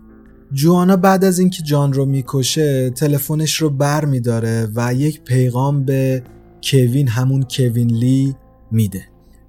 جوانا 0.52 0.96
بعد 0.96 1.24
از 1.24 1.38
اینکه 1.38 1.62
جان 1.62 1.92
رو 1.92 2.06
می‌کشه 2.06 2.90
تلفنش 2.90 3.56
رو 3.56 3.70
بر 3.70 4.04
میداره 4.04 4.68
و 4.74 4.94
یک 4.94 5.22
پیغام 5.22 5.84
به 5.84 6.22
کوین 6.62 7.08
همون 7.08 7.46
کوین 7.50 7.90
لی 7.90 8.34
میده. 8.72 9.04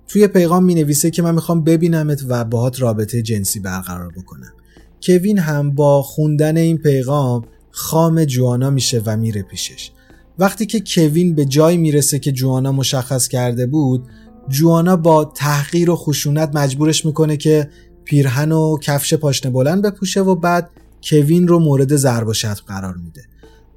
توی 0.07 0.27
پیغام 0.27 0.63
می 0.63 0.75
نویسه 0.75 1.11
که 1.11 1.21
من 1.21 1.35
می‌خوام 1.35 1.63
ببینمت 1.63 2.23
و 2.27 2.45
باهات 2.45 2.81
رابطه 2.81 3.21
جنسی 3.21 3.59
برقرار 3.59 4.11
بکنم. 4.17 4.53
کوین 5.03 5.39
هم 5.39 5.71
با 5.71 6.01
خوندن 6.01 6.57
این 6.57 6.77
پیغام 6.77 7.45
خام 7.71 8.25
جوانا 8.25 8.69
میشه 8.69 9.01
و 9.05 9.17
میره 9.17 9.41
پیشش. 9.41 9.91
وقتی 10.39 10.65
که 10.65 10.83
کوین 10.87 11.35
به 11.35 11.45
جای 11.45 11.77
می‌رسه 11.77 12.19
که 12.19 12.31
جوانا 12.31 12.71
مشخص 12.71 13.27
کرده 13.27 13.67
بود 13.67 14.07
جوانا 14.49 14.95
با 14.95 15.25
تحقیر 15.25 15.89
و 15.89 15.95
خشونت 15.95 16.55
مجبورش 16.55 17.05
می‌کنه 17.05 17.37
که 17.37 17.69
پیرهن 18.03 18.51
و 18.51 18.77
کفش 18.77 19.13
پاشنه 19.13 19.51
بلند 19.51 19.85
بپوشه 19.85 20.21
و 20.21 20.35
بعد 20.35 20.69
کوین 21.03 21.47
رو 21.47 21.59
مورد 21.59 21.95
ضرب 21.95 22.27
و 22.27 22.33
شتم 22.33 22.63
قرار 22.67 22.95
میده. 22.95 23.21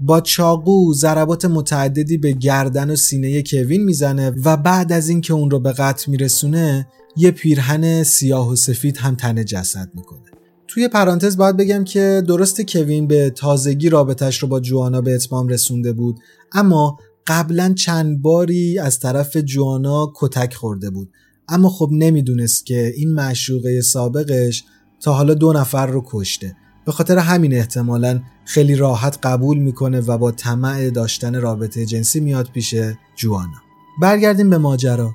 با 0.00 0.20
چاقو 0.20 0.94
ضربات 0.94 1.44
متعددی 1.44 2.18
به 2.18 2.33
گردن 2.33 2.90
و 2.90 2.96
سینه 2.96 3.42
کوین 3.42 3.85
می‌زنه 3.85 4.30
و 4.44 4.57
بعد 4.57 4.92
از 4.92 5.09
اینکه 5.09 5.35
اون 5.35 5.50
رو 5.50 5.61
به 5.61 5.72
قتل 5.72 6.11
میرسونه 6.11 6.88
یه 7.16 7.30
پیرهن 7.30 8.02
سیاه 8.02 8.50
و 8.50 8.57
سفید 8.57 8.96
هم 8.96 9.14
تن 9.14 9.44
جسد 9.44 9.90
می‌کنه. 9.94 10.20
توی 10.68 10.88
پرانتز 10.88 11.37
باید 11.37 11.57
بگم 11.57 11.85
که 11.85 12.22
درست 12.28 12.61
کوین 12.61 13.07
به 13.07 13.30
تازگی 13.30 13.88
رابطش 13.88 14.38
رو 14.38 14.48
با 14.48 14.61
جوانا 14.61 15.00
به 15.00 15.14
اتمام 15.14 15.48
رسونده 15.48 15.92
بود 15.92 16.20
اما 16.52 16.98
قبلا 17.26 17.74
چند 17.78 18.22
باری 18.22 18.78
از 18.78 18.98
طرف 18.98 19.37
جوانا 19.37 20.12
کتک 20.14 20.54
خورده 20.54 20.90
بود. 20.90 21.11
اما 21.48 21.68
خب 21.68 21.88
نمی‌دونست 21.92 22.66
که 22.66 22.92
این 22.96 23.12
معشوقه 23.12 23.80
سابقش 23.80 24.64
تا 25.00 25.12
حالا 25.12 25.35
دو 25.35 25.52
نفر 25.52 25.87
رو 25.87 26.02
کشته. 26.07 26.57
به 26.87 26.92
خاطر 26.92 27.18
همین 27.18 27.55
احتمالا 27.55 28.20
خیلی 28.44 28.75
راحت 28.75 29.18
قبول 29.23 29.59
می‌کنه 29.59 30.01
و 30.01 30.18
با 30.18 30.31
طمع 30.31 30.90
داشتن 30.90 31.40
رابطه 31.40 31.87
جنسی 31.87 32.20
میاد 32.20 32.51
پیش 32.51 32.75
جوانا. 33.16 33.62
برگردیم 34.01 34.51
به 34.51 34.59
ماجرا. 34.59 35.12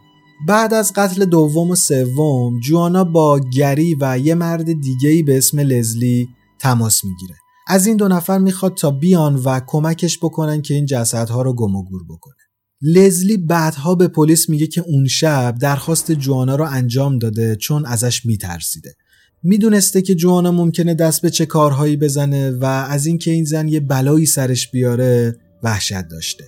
بعد 0.48 0.74
از 0.74 0.94
قتل 0.96 1.26
دوم 1.26 1.70
و 1.70 1.76
سوم 1.76 2.60
جوانا 2.60 3.04
با 3.04 3.40
گری 3.40 3.98
و 4.02 4.20
یه 4.20 4.36
مرد 4.36 4.82
دیگهی 4.82 5.24
به 5.24 5.38
اسم 5.38 5.60
لزلی 5.60 6.30
تماس 6.60 7.04
می‌گیره. 7.04 7.36
از 7.68 7.88
این 7.88 7.98
دو 7.98 8.08
نفر 8.08 8.38
می‌خواد 8.38 8.74
تا 8.74 8.92
بیان 8.92 9.36
و 9.36 9.60
کمکش 9.68 10.18
بکنن 10.18 10.62
که 10.62 10.74
این 10.74 10.86
جسدها 10.86 11.42
رو 11.42 11.54
گم 11.54 11.76
و 11.76 11.84
گور 11.84 12.04
بکنه. 12.10 12.36
لزلی 12.82 13.38
بعدها 13.38 13.96
به 13.96 14.08
پلیس 14.08 14.50
میگه 14.50 14.68
که 14.68 14.84
اون 14.88 15.08
شب 15.08 15.56
درخواست 15.62 16.12
جوانا 16.12 16.56
رو 16.56 16.66
انجام 16.66 17.18
داده 17.18 17.56
چون 17.56 17.86
ازش 17.86 18.26
میترسیده. 18.26 18.96
می‌دونسته 19.44 20.02
که 20.02 20.16
جوانا 20.16 20.52
ممکنه 20.52 20.94
دست 20.94 21.22
به 21.22 21.30
چه 21.30 21.46
کارهایی 21.46 21.98
بزنه 21.98 22.52
و 22.52 22.66
از 22.66 23.06
اینکه 23.06 23.32
این 23.32 23.46
زن 23.46 23.68
یه 23.68 23.80
بلایی 23.80 24.26
سرش 24.26 24.72
بیاره 24.72 25.36
وحشت 25.64 26.08
داشته. 26.08 26.44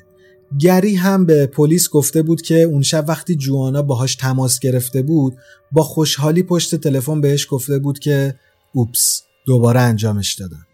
گری 0.60 0.96
هم 0.96 1.26
به 1.26 1.48
پلیس 1.48 1.90
گفته 1.90 2.22
بود 2.22 2.42
که 2.42 2.62
اون 2.62 2.82
شب 2.82 3.06
وقتی 3.08 3.36
جوانا 3.36 3.82
باهاش 3.82 4.16
تماس 4.16 4.60
گرفته 4.60 5.02
بود 5.02 5.38
با 5.72 5.84
خوشحالی 5.84 6.44
پشت 6.44 6.76
تلفن 6.76 7.22
بهش 7.22 7.48
گفته 7.50 7.80
بود 7.80 8.00
که 8.00 8.36
اوپس 8.74 9.22
دوباره 9.46 9.80
انجامش 9.80 10.34
دادم. 10.34 10.66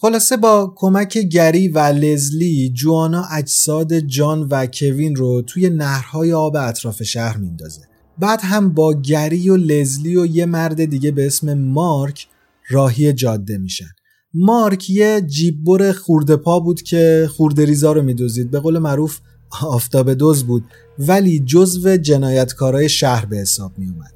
خلاصه 0.00 0.36
با 0.36 0.72
کمک 0.76 1.18
گری 1.18 1.68
و 1.68 1.78
لزلی 1.78 2.72
جوانا 2.74 3.24
اجساد 3.32 3.98
جان 3.98 4.42
و 4.50 4.66
کوین 4.66 5.16
رو 5.16 5.42
توی 5.42 5.70
نهرهای 5.70 6.32
آب 6.32 6.56
اطراف 6.56 7.02
شهر 7.02 7.36
میندازه. 7.36 7.80
بعد 8.18 8.40
هم 8.42 8.74
با 8.74 8.94
گری 8.94 9.50
و 9.50 9.56
لزلی 9.56 10.16
و 10.16 10.26
یه 10.26 10.46
مرد 10.46 10.84
دیگه 10.84 11.10
به 11.10 11.26
اسم 11.26 11.54
مارک 11.54 12.26
راهی 12.70 13.12
جاده 13.12 13.58
میشن. 13.58 13.90
مارک 14.34 14.90
یه 14.90 15.20
جیببر 15.26 15.92
خورده 15.92 16.36
پا 16.36 16.60
بود 16.60 16.82
که 16.82 17.28
خورده 17.36 17.64
ریزا 17.64 17.92
رو 17.92 18.02
میدوزید. 18.02 18.50
به 18.50 18.60
قول 18.60 18.78
معروف 18.78 19.18
آفتاب 19.62 20.14
دوز 20.14 20.44
بود 20.44 20.64
ولی 20.98 21.40
جزو 21.40 21.96
جنایتکارای 21.96 22.88
شهر 22.88 23.26
به 23.26 23.36
حساب 23.36 23.78
می 23.78 23.86
اومد. 23.88 24.12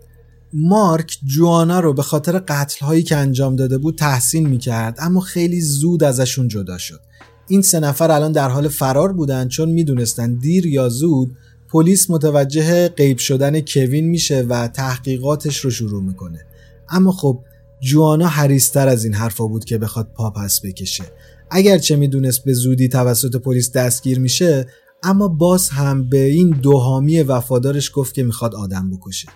مارک 0.52 1.18
جوانا 1.24 1.80
رو 1.80 1.92
به 1.92 2.02
خاطر 2.02 2.38
قتل 2.38 2.86
هایی 2.86 3.02
که 3.02 3.16
انجام 3.16 3.56
داده 3.56 3.78
بود 3.78 3.98
تحسین 3.98 4.48
می‌کرد 4.48 4.96
اما 4.98 5.20
خیلی 5.20 5.60
زود 5.60 6.04
ازشون 6.04 6.48
جدا 6.48 6.78
شد. 6.78 7.00
این 7.48 7.62
سه 7.62 7.80
نفر 7.80 8.10
الان 8.10 8.32
در 8.32 8.48
حال 8.48 8.68
فرار 8.68 9.12
بودن 9.12 9.48
چون 9.48 9.68
می‌دونستن 9.68 10.34
دیر 10.34 10.66
یا 10.66 10.88
زود 10.88 11.36
پلیس 11.72 12.11
متوجه 12.11 12.88
غیب 12.88 13.18
شدن 13.18 13.61
کوین 13.61 14.09
میشه 14.09 14.42
و 14.42 14.68
تحقیقاتش 14.68 15.59
رو 15.59 15.70
شروع 15.70 16.02
می‌کنه. 16.02 16.46
اما 16.88 17.12
خب 17.12 17.44
جوانا 17.80 18.26
حریستر 18.26 18.88
از 18.88 19.04
این 19.04 19.14
حرفا 19.14 19.46
بود 19.46 19.64
که 19.64 19.78
بخواد 19.78 20.12
پا 20.14 20.30
پس 20.30 20.61
بکشه. 20.64 21.04
اگرچه 21.50 21.96
می‌دونست 21.96 22.44
به 22.44 22.52
زودی 22.52 22.88
توسط 22.88 23.37
پلیس 23.37 23.72
دستگیر 23.72 24.18
میشه 24.18 24.66
اما 25.02 25.28
باز 25.28 25.68
هم 25.68 26.09
به 26.09 26.24
این 26.24 26.50
دوهامی 26.50 27.22
وفادارش 27.22 27.90
گفت 27.94 28.14
که 28.14 28.22
می‌خواد 28.22 28.54
آدم 28.54 28.90
بکشه. 28.90 29.28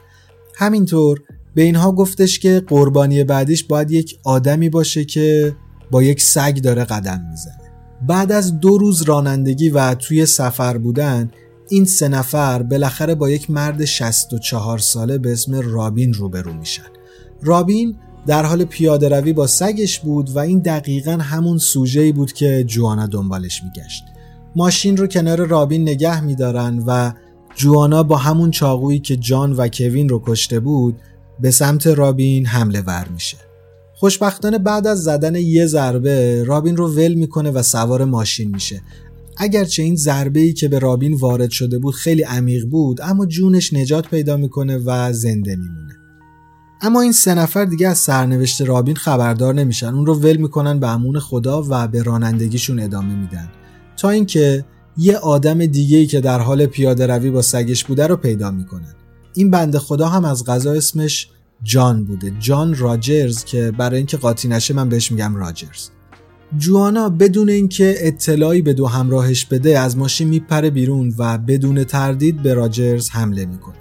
همینطور 0.54 1.22
به 1.54 1.62
اینها 1.62 1.92
گفتش 1.92 2.38
که 2.38 2.62
قربانی 2.66 3.24
بعدیش 3.24 3.64
باید 3.64 3.90
یک 3.90 4.18
آدمی 4.24 4.68
باشه 4.68 5.04
که 5.04 5.56
با 5.90 6.02
یک 6.02 6.22
سگ 6.22 6.58
داره 6.62 6.84
قدم 6.84 7.26
می‌زنه. 7.30 7.70
بعد 8.08 8.32
از 8.32 8.60
دو 8.60 8.78
روز 8.78 9.02
رانندگی 9.02 9.68
و 9.68 9.94
توی 9.94 10.26
سفر 10.26 10.78
بودن 10.78 11.30
این 11.68 11.84
سه 11.84 12.08
نفر 12.08 12.62
بالاخره 12.62 13.14
با 13.14 13.30
یک 13.30 13.50
مرد 13.50 13.84
64 13.84 14.78
ساله 14.78 15.18
به 15.18 15.32
اسم 15.32 15.54
رابین 15.54 16.14
روبرو 16.14 16.52
میشن. 16.52 16.82
رابین 17.42 17.96
در 18.26 18.46
حال 18.46 18.64
پیاده 18.64 19.08
روی 19.08 19.32
با 19.32 19.46
سگش 19.46 20.00
بود 20.00 20.30
و 20.30 20.38
این 20.38 20.58
دقیقا 20.58 21.12
همون 21.12 21.58
سوژه‌ای 21.58 22.12
بود 22.12 22.32
که 22.32 22.64
جوانا 22.64 23.06
دنبالش 23.06 23.62
میگشت. 23.62 24.04
ماشین 24.56 24.96
رو 24.96 25.06
کنار 25.06 25.46
رابین 25.46 25.82
نگه 25.82 26.20
میدارن 26.20 26.82
و 26.86 27.12
جوانا 27.54 28.02
با 28.02 28.16
همون 28.16 28.50
چاقویی 28.50 28.98
که 28.98 29.16
جان 29.16 29.52
و 29.52 29.68
کوین 29.68 30.08
رو 30.08 30.22
کشته 30.26 30.60
بود 30.60 30.96
به 31.40 31.50
سمت 31.50 31.86
رابین 31.86 32.46
حمله 32.46 32.80
ور 32.80 33.08
میشه. 33.08 33.36
خوشبختانه 33.94 34.58
بعد 34.58 34.86
از 34.86 35.02
زدن 35.02 35.34
یه 35.34 35.66
ضربه 35.66 36.44
رابین 36.44 36.76
رو 36.76 36.88
ول 36.88 37.14
می‌کنه 37.14 37.50
و 37.50 37.62
سوار 37.62 38.04
ماشین 38.04 38.50
میشه. 38.50 38.82
اگرچه 39.36 39.82
این 39.82 39.96
ضربه 39.96 40.40
ای 40.40 40.52
که 40.52 40.68
به 40.68 40.78
رابین 40.78 41.14
وارد 41.14 41.50
شده 41.50 41.78
بود 41.78 41.94
خیلی 41.94 42.22
عمیق 42.22 42.66
بود 42.66 43.00
اما 43.00 43.26
جونش 43.26 43.72
نجات 43.72 44.08
پیدا 44.08 44.36
می‌کنه 44.36 44.78
و 44.78 45.12
زنده 45.12 45.56
میمونه. 45.56 45.94
اما 46.80 47.00
این 47.00 47.12
سه 47.12 47.34
نفر 47.34 47.64
دیگه 47.64 47.88
از 47.88 47.98
سرنوشت 47.98 48.62
رابین 48.62 48.96
خبردار 48.96 49.54
نمیشن. 49.54 49.94
اون 49.94 50.06
رو 50.06 50.14
ول 50.14 50.36
می‌کنن 50.36 50.80
به 50.80 50.88
امون 50.88 51.18
خدا 51.18 51.64
و 51.68 51.88
به 51.88 52.02
رانندگیشون 52.02 52.80
ادامه 52.80 53.14
میدن. 53.14 53.48
تا 53.96 54.10
اینکه 54.10 54.64
یه 54.96 55.16
آدم 55.16 55.66
دیگه 55.66 55.98
ای 55.98 56.06
که 56.06 56.20
در 56.20 56.40
حال 56.40 56.66
پیاده 56.66 57.06
روی 57.06 57.30
با 57.30 57.42
سگش 57.42 57.84
بوده 57.84 58.06
رو 58.06 58.16
پیدا 58.16 58.50
می‌کنن. 58.50 58.94
این 59.34 59.50
بنده 59.50 59.78
خدا 59.78 60.08
هم 60.08 60.24
از 60.24 60.44
غذا 60.44 60.72
اسمش 60.72 61.28
جان 61.62 62.04
بوده. 62.04 62.32
جان 62.40 62.74
راجرز 62.74 63.44
که 63.44 63.70
برای 63.78 63.96
اینکه 63.96 64.16
قاطی 64.16 64.48
نشه 64.48 64.74
من 64.74 64.88
بهش 64.88 65.12
میگم 65.12 65.36
راجرز. 65.36 65.88
جوانا 66.58 67.08
بدون 67.08 67.50
اینکه 67.50 67.94
اطلاعی 67.98 68.62
به 68.62 68.72
دو 68.72 68.86
همراهش 68.86 69.44
بده 69.44 69.78
از 69.78 69.96
ماشین 69.96 70.28
میپره 70.28 70.70
بیرون 70.70 71.14
و 71.18 71.38
بدون 71.38 71.84
تردید 71.84 72.42
به 72.42 72.54
راجرز 72.54 73.10
حمله 73.10 73.46
می‌کنه. 73.46 73.74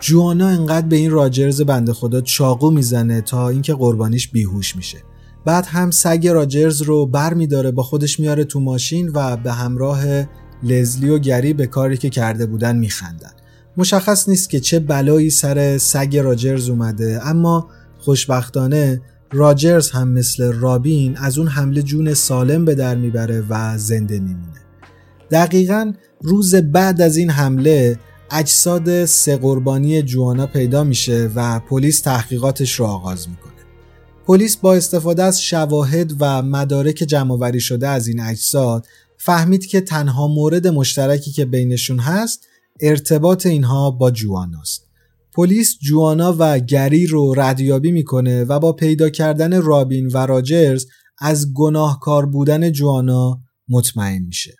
جوانا 0.00 0.48
انقدر 0.48 0.86
به 0.86 0.96
این 0.96 1.10
راجرز 1.10 1.60
بنده 1.60 1.92
خدا 1.92 2.20
چاقو 2.20 2.70
می‌زنه 2.70 3.20
تا 3.20 3.48
اینکه 3.48 3.74
قربانیش 3.74 4.28
بیهوش 4.28 4.76
میشه. 4.76 4.98
بعد 5.44 5.66
هم 5.66 5.90
سگ 5.90 6.28
راجرز 6.28 6.82
رو 6.82 7.06
بر 7.06 7.34
میداره 7.34 7.70
با 7.70 7.82
خودش 7.82 8.20
میاره 8.20 8.44
تو 8.44 8.60
ماشین 8.60 9.10
و 9.14 9.36
به 9.36 9.52
همراه 9.52 10.04
لزلی 10.62 11.10
و 11.10 11.18
گری 11.18 11.52
به 11.52 11.66
کاری 11.66 11.96
که 11.96 12.10
کرده 12.10 12.46
بودن 12.46 12.76
میخندن. 12.76 13.30
مشخص 13.76 14.28
نیست 14.28 14.50
که 14.50 14.60
چه 14.60 14.80
بلایی 14.80 15.30
سر 15.30 15.78
سگ 15.78 16.16
راجرز 16.16 16.68
اومده 16.68 17.20
اما 17.22 17.68
خوشبختانه 17.98 19.00
راجرز 19.34 19.90
هم 19.90 20.08
مثل 20.08 20.52
رابین 20.52 21.16
از 21.16 21.38
اون 21.38 21.48
حمله 21.48 21.82
جون 21.82 22.14
سالم 22.14 22.64
به 22.64 22.74
در 22.74 22.94
می‌بره 22.94 23.44
و 23.48 23.78
زنده 23.78 24.18
میمونه. 24.18 24.60
دقیقا 25.30 25.92
روز 26.20 26.54
بعد 26.54 27.00
از 27.00 27.16
این 27.16 27.30
حمله 27.30 27.98
اجساد 28.30 29.04
سه 29.04 29.36
قربانی 29.36 30.02
جوانا 30.02 30.46
پیدا 30.46 30.84
میشه 30.84 31.30
و 31.34 31.60
پلیس 31.60 32.00
تحقیقاتش 32.00 32.72
رو 32.72 32.86
آغاز 32.86 33.28
می‌کنه. 33.28 33.52
پلیس 34.26 34.56
با 34.56 34.74
استفاده 34.74 35.22
از 35.22 35.42
شواهد 35.42 36.12
و 36.20 36.42
مدارک 36.42 36.94
جمعآوری 36.94 37.60
شده 37.60 37.88
از 37.88 38.08
این 38.08 38.20
اجساد 38.20 38.86
فهمید 39.18 39.66
که 39.66 39.80
تنها 39.80 40.28
مورد 40.28 40.66
مشترکی 40.66 41.30
که 41.32 41.44
بینشون 41.44 41.98
هست 41.98 42.46
ارتباط 42.80 43.46
اینها 43.46 43.90
با 43.90 44.10
جواناست. 44.10 44.86
پلیس 45.34 45.78
جوانا 45.78 46.36
و 46.38 46.58
گری 46.58 47.06
رو 47.06 47.34
ردیابی 47.36 47.92
می‌کنه 47.92 48.44
و 48.44 48.58
با 48.58 48.72
پیدا 48.72 49.08
کردن 49.08 49.62
رابین 49.62 50.06
و 50.06 50.16
راجرز 50.16 50.86
از 51.18 51.52
گناهکار 51.54 52.26
بودن 52.26 52.72
جوانا 52.72 53.40
مطمئن 53.68 54.22
میشه. 54.22 54.56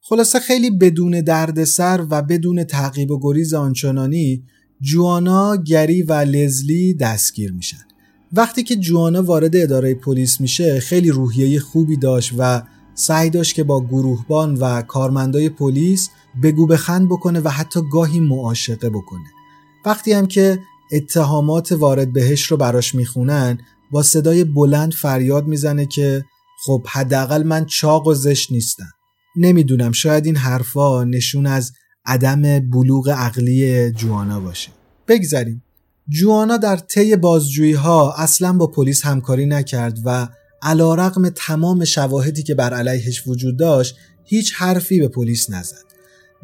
خلاصه 0.00 0.38
خیلی 0.38 0.70
بدون 0.70 1.20
دردسر 1.20 2.06
و 2.10 2.22
بدون 2.22 2.64
تعقیب 2.64 3.10
و 3.10 3.20
گریز 3.22 3.54
آنچنانی 3.54 4.42
جوانا، 4.80 5.56
گری 5.56 6.02
و 6.02 6.12
لزلی 6.12 6.94
دستگیر 6.94 7.52
میشن. 7.52 7.84
وقتی 8.32 8.62
که 8.62 8.76
جوانا 8.76 9.22
وارد 9.22 9.56
اداره 9.56 9.94
پلیس 9.94 10.40
میشه 10.40 10.80
خیلی 10.80 11.10
روحیه 11.10 11.60
خوبی 11.60 11.96
داشت 11.96 12.32
و 12.38 12.62
سعی 12.94 13.30
داشت 13.30 13.54
که 13.54 13.64
با 13.64 13.86
گروهبان 13.86 14.54
و 14.54 14.82
کارمندای 14.82 15.48
پلیس 15.48 16.08
بگو 16.42 16.66
بخند 16.66 17.08
بکنه 17.08 17.40
و 17.40 17.48
حتی 17.48 17.80
گاهی 17.92 18.20
معاشقه 18.20 18.90
بکنه. 18.90 19.43
وقتی 19.86 20.12
هم 20.12 20.26
که 20.26 20.58
اتهامات 20.92 21.72
وارد 21.72 22.12
بهش 22.12 22.42
رو 22.42 22.56
براش 22.56 22.94
می‌خونن 22.94 23.58
با 23.90 24.02
صدای 24.02 24.44
بلند 24.44 24.92
فریاد 24.92 25.46
می‌زنه 25.46 25.86
که 25.86 26.24
خب 26.64 26.86
حداقل 26.88 27.42
من 27.42 27.66
چاق 27.66 28.06
و 28.06 28.14
زشت 28.14 28.52
نیستم. 28.52 28.90
نمی‌دونم 29.36 29.92
شاید 29.92 30.26
این 30.26 30.36
حرفا 30.36 31.04
نشون 31.04 31.46
از 31.46 31.72
عدم 32.06 32.70
بلوغ 32.70 33.08
عقلی 33.08 33.90
جوانا 33.90 34.40
باشه. 34.40 34.70
بگذریم 35.08 35.62
جوانا 36.08 36.56
در 36.56 36.76
طی 36.76 37.16
بازجویی 37.16 37.72
ها 37.72 38.12
اصلا 38.12 38.52
با 38.52 38.66
پلیس 38.66 39.04
همکاری 39.04 39.46
نکرد 39.46 39.98
و 40.04 40.28
علا 40.62 40.94
رقم 40.94 41.28
تمام 41.28 41.84
شواهدی 41.84 42.42
که 42.42 42.54
بر 42.54 42.74
علیهش 42.74 43.26
وجود 43.26 43.58
داشت 43.58 43.96
هیچ 44.24 44.54
حرفی 44.54 45.00
به 45.00 45.08
پلیس 45.08 45.50
نزد. 45.50 45.84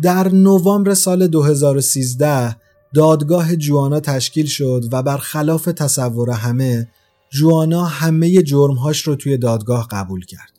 در 0.03 0.29
نوامبر 0.29 0.94
سال 0.94 1.26
2013 1.26 2.57
دادگاه 2.94 3.57
جوانا 3.57 4.00
تشکیل 4.00 4.46
شد 4.46 4.85
و 4.92 5.03
برخلاف 5.03 5.64
تصور 5.64 6.31
همه 6.31 6.88
جوانا 7.33 7.85
همه 7.85 8.42
جرمهاش 8.42 9.03
رو 9.03 9.16
توی 9.16 9.37
دادگاه 9.37 9.88
قبول 9.90 10.24
کرد. 10.24 10.50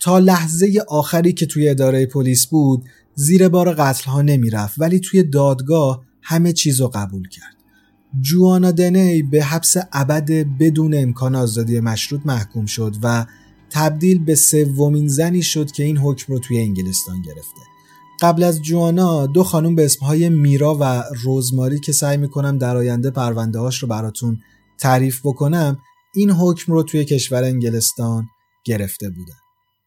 تا 0.00 0.18
لحظه 0.18 0.84
آخری 0.88 1.32
که 1.32 1.46
توی 1.46 1.68
اداره 1.68 2.06
پلیس 2.06 2.46
بود 2.46 2.84
زیر 3.14 3.48
بار 3.48 3.74
قتل 3.74 4.10
ها 4.10 4.22
نمی‌رفت 4.22 4.74
ولی 4.78 5.00
توی 5.00 5.22
دادگاه 5.22 6.02
همه 6.22 6.52
چیز 6.52 6.80
رو 6.80 6.88
قبول 6.88 7.28
کرد. 7.28 7.56
جوانا 8.20 8.70
دنی 8.70 9.22
به 9.22 9.44
حبس 9.44 9.76
ابد 9.92 10.30
بدون 10.60 10.94
امکان 10.94 11.34
آزادی 11.34 11.80
مشروط 11.80 12.20
محکوم 12.24 12.66
شد 12.66 12.96
و 13.02 13.26
تبدیل 13.70 14.24
به 14.24 14.34
سومین 14.34 15.08
زنی 15.08 15.42
شد 15.42 15.70
که 15.70 15.82
این 15.82 15.98
حکم 15.98 16.32
رو 16.32 16.38
توی 16.38 16.58
انگلستان 16.58 17.22
گرفته. 17.22 17.75
قبل 18.20 18.42
از 18.42 18.62
جوانا 18.62 19.26
دو 19.26 19.44
خانم 19.44 19.74
به 19.74 19.84
اسمهای 19.84 20.28
میرا 20.28 20.76
و 20.80 21.04
روزماری 21.22 21.80
که 21.80 21.92
سعی 21.92 22.16
می‌کنم 22.16 22.58
در 22.58 22.76
آینده 22.76 23.10
پرونده 23.10 23.58
هاش 23.58 23.82
رو 23.82 23.88
براتون 23.88 24.38
تعریف 24.78 25.20
بکنم 25.24 25.78
این 26.14 26.30
حکم 26.30 26.72
رو 26.72 26.82
توی 26.82 27.04
کشور 27.04 27.44
انگلستان 27.44 28.26
گرفته 28.64 29.10
بودن. 29.10 29.34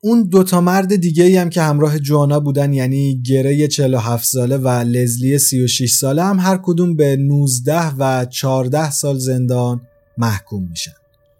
اون 0.01 0.23
دوتا 0.23 0.61
مرد 0.61 0.95
دیگه 0.95 1.23
ای 1.23 1.37
هم 1.37 1.49
که 1.49 1.61
همراه 1.61 1.99
جوانا 1.99 2.39
بودن 2.39 2.73
یعنی 2.73 3.21
گره 3.25 3.67
47 3.67 4.25
ساله 4.25 4.57
و 4.57 4.67
لزلی 4.67 5.39
36 5.39 5.93
ساله 5.93 6.23
هم 6.23 6.39
هر 6.39 6.59
کدوم 6.63 6.95
به 6.95 7.15
19 7.15 7.95
و 7.97 8.25
14 8.25 8.91
سال 8.91 9.17
زندان 9.17 9.81
محکوم 10.17 10.67
میشن. 10.69 10.98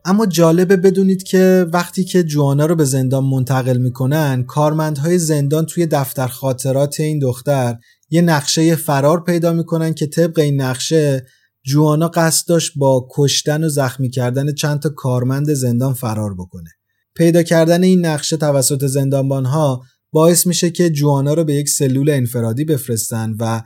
اما 0.10 0.26
جالبه 0.26 0.78
بدونید 0.78 1.24
که 1.24 1.66
وقتی 1.74 2.04
که 2.04 2.24
جوانا 2.24 2.66
رو 2.66 2.76
به 2.76 2.86
زندان 2.86 3.24
منتقل 3.24 3.78
می‌کنن 3.78 4.44
کارمندهای 4.44 5.20
زندان 5.20 5.66
توی 5.66 5.86
دفتر 5.86 6.28
خاطرات 6.28 7.00
این 7.00 7.20
دختر 7.20 7.76
یه 8.10 8.22
نقشه 8.22 8.76
فرار 8.76 9.24
پیدا 9.24 9.54
می‌کنن 9.54 9.94
که 9.94 10.08
طبق 10.08 10.40
این 10.40 10.62
نقشه 10.62 11.26
جوانا 11.66 12.08
قصد 12.08 12.48
داشت 12.48 12.72
با 12.76 13.08
کشتن 13.16 13.64
و 13.64 13.70
زخمی 13.70 14.10
کردن 14.10 14.54
چند 14.54 14.80
تا 14.80 14.90
کارمند 14.90 15.54
زندان 15.54 15.94
فرار 15.94 16.34
بکنه. 16.34 16.70
پیدا 17.16 17.44
کردن 17.44 17.84
این 17.84 18.06
نقشه 18.06 18.38
توسط 18.38 18.86
زندانبانها 18.86 19.82
باعث 20.12 20.48
میشه 20.48 20.70
که 20.70 20.90
جوانا 20.90 21.34
رو 21.34 21.44
به 21.44 21.54
یک 21.54 21.70
سلول 21.70 22.10
انفرادی 22.10 22.66
بفرستن 22.66 23.36
و 23.40 23.62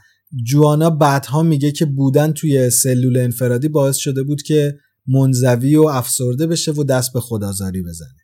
جوانا 0.47 0.89
بعدها 0.89 1.43
میگه 1.43 1.71
که 1.71 1.86
بودن 1.86 2.32
توی 2.32 2.69
سلول 2.69 3.17
انفرادی 3.17 3.67
باعث 3.67 3.95
شده 3.95 4.23
بود 4.23 4.41
که 4.41 4.75
منزوی 5.07 5.75
و 5.75 5.87
افسرده 5.87 6.47
بشه 6.47 6.71
و 6.71 6.83
دست 6.83 7.13
به 7.13 7.19
خدازاری 7.19 7.81
بزنه. 7.81 8.23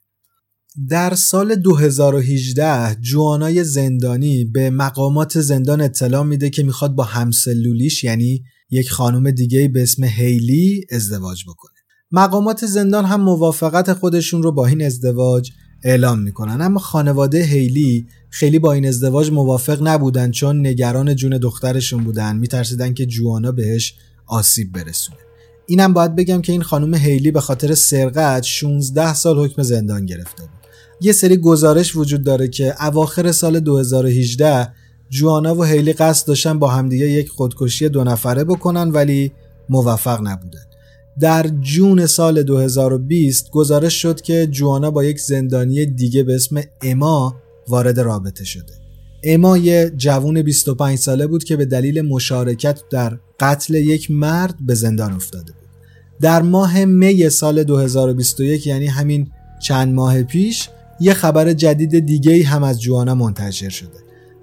در 0.89 1.15
سال 1.15 1.55
2018 1.55 2.95
جوانای 3.01 3.63
زندانی 3.63 4.45
به 4.45 4.69
مقامات 4.69 5.39
زندان 5.39 5.81
اطلاع 5.81 6.23
میده 6.23 6.49
که 6.49 6.63
می‌خواد 6.63 6.95
با 6.95 7.03
همسلولیش 7.03 8.03
یعنی 8.03 8.43
یک 8.69 8.91
خانم 8.91 9.31
دیگه 9.31 9.67
به 9.67 9.83
اسم 9.83 10.03
هیلی 10.03 10.85
ازدواج 10.91 11.43
بکنه. 11.47 11.73
مقامات 12.11 12.65
زندان 12.65 13.05
هم 13.05 13.21
موافقت 13.21 13.93
خودشون 13.93 14.43
رو 14.43 14.51
با 14.51 14.67
این 14.67 14.85
ازدواج 14.85 15.51
اعلام 15.83 16.19
می‌کنن. 16.19 16.61
اما 16.61 16.79
خانواده 16.79 17.43
هیلی 17.43 18.07
خیلی 18.29 18.59
با 18.59 18.73
این 18.73 18.87
ازدواج 18.87 19.31
موافق 19.31 19.87
نبودن 19.87 20.31
چون 20.31 20.67
نگران 20.67 21.15
جون 21.15 21.37
دخترشون 21.37 22.03
بودن. 22.03 22.37
میترسیدن 22.37 22.93
که 22.93 23.05
جوانا 23.05 23.51
بهش 23.51 23.95
آسیب 24.27 24.71
برسونه. 24.71 25.28
اینم 25.69 25.93
باید 25.93 26.15
بگم 26.15 26.41
که 26.41 26.51
این 26.51 26.61
خانم 26.61 26.95
هیلی 26.95 27.31
به 27.31 27.41
خاطر 27.41 27.75
سرقت 27.75 28.43
16 28.43 29.13
سال 29.13 29.39
حکم 29.39 29.61
زندان 29.61 30.05
گرفته 30.05 30.41
بود. 30.41 30.59
یه 31.01 31.11
سری 31.11 31.37
گزارش 31.37 31.95
وجود 31.95 32.23
داره 32.23 32.47
که 32.47 32.85
اواخر 32.85 33.31
سال 33.31 33.59
2018 33.59 34.69
جوانا 35.09 35.55
و 35.55 35.63
هیلی 35.63 35.93
قصد 35.93 36.27
داشتن 36.27 36.59
با 36.59 36.67
همدیگه 36.67 37.09
یک 37.09 37.29
خودکشی 37.29 37.89
دو 37.89 38.03
نفره 38.03 38.43
بکنن 38.43 38.91
ولی 38.91 39.31
موفق 39.69 40.19
نبودن. 40.21 40.59
در 41.19 41.47
جون 41.61 42.05
سال 42.05 42.43
2020 42.43 43.49
گزارش 43.49 44.01
شد 44.01 44.21
که 44.21 44.47
جوانا 44.47 44.91
با 44.91 45.03
یک 45.03 45.19
زندانی 45.19 45.85
دیگه 45.85 46.23
به 46.23 46.35
اسم 46.35 46.61
اما 46.81 47.35
وارد 47.67 47.99
رابطه 47.99 48.45
شده. 48.45 48.73
اما 49.23 49.57
یه 49.57 49.91
جوون 49.97 50.41
25 50.41 50.97
ساله 50.97 51.27
بود 51.27 51.43
که 51.43 51.55
به 51.55 51.65
دلیل 51.65 52.01
مشارکت 52.01 52.81
در 52.91 53.19
قتل 53.39 53.73
یک 53.73 54.11
مرد 54.11 54.55
به 54.65 54.73
زندان 54.73 55.13
افتاده 55.13 55.58
در 56.21 56.41
ماه 56.41 56.85
می 56.85 57.29
سال 57.29 57.63
2021 57.63 58.67
یعنی 58.67 58.87
همین 58.87 59.27
چند 59.59 59.93
ماه 59.93 60.23
پیش 60.23 60.69
یه 60.99 61.13
خبر 61.13 61.53
جدید 61.53 61.99
دیگه 61.99 62.45
هم 62.45 62.63
از 62.63 62.81
جوانا 62.81 63.15
منتشر 63.15 63.69
شده. 63.69 63.97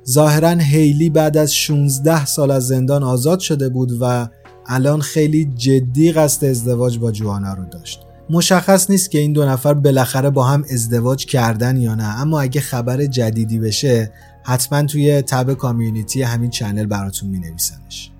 ظاهرا 0.09 0.49
هیلی 0.51 1.11
بعد 1.11 1.37
از 1.37 1.55
16 1.55 2.27
سال 2.27 2.51
از 2.51 2.67
زندان 2.67 3.03
آزاد 3.03 3.41
شده 3.41 3.69
بود 3.69 3.99
و 4.01 4.29
الان 4.67 5.01
خیلی 5.01 5.45
جدی 5.45 6.12
قصد 6.12 6.45
ازدواج 6.45 6.99
با 6.99 7.12
جوانا 7.12 7.55
رو 7.55 7.65
داشت. 7.65 8.01
مشخص 8.31 8.91
نیست 8.91 9.11
که 9.11 9.19
این 9.19 9.33
دو 9.33 9.45
نفر 9.45 9.75
بالاخره 9.75 10.31
با 10.31 10.45
هم 10.45 10.65
ازدواج 10.73 11.27
کردن 11.27 11.77
یا 11.77 11.95
نه 11.95 12.21
اما 12.21 12.41
اگه 12.41 12.61
خبر 12.61 13.07
جدیدی 13.07 13.59
بشه 13.59 14.12
حتما 14.43 14.83
توی 14.83 15.23
تب 15.23 15.55
کامیونیتی 15.55 16.23
همین 16.23 16.51
چنل 16.51 16.87
براتون 16.87 17.29
می 17.29 17.39
نویسمش 17.39 18.11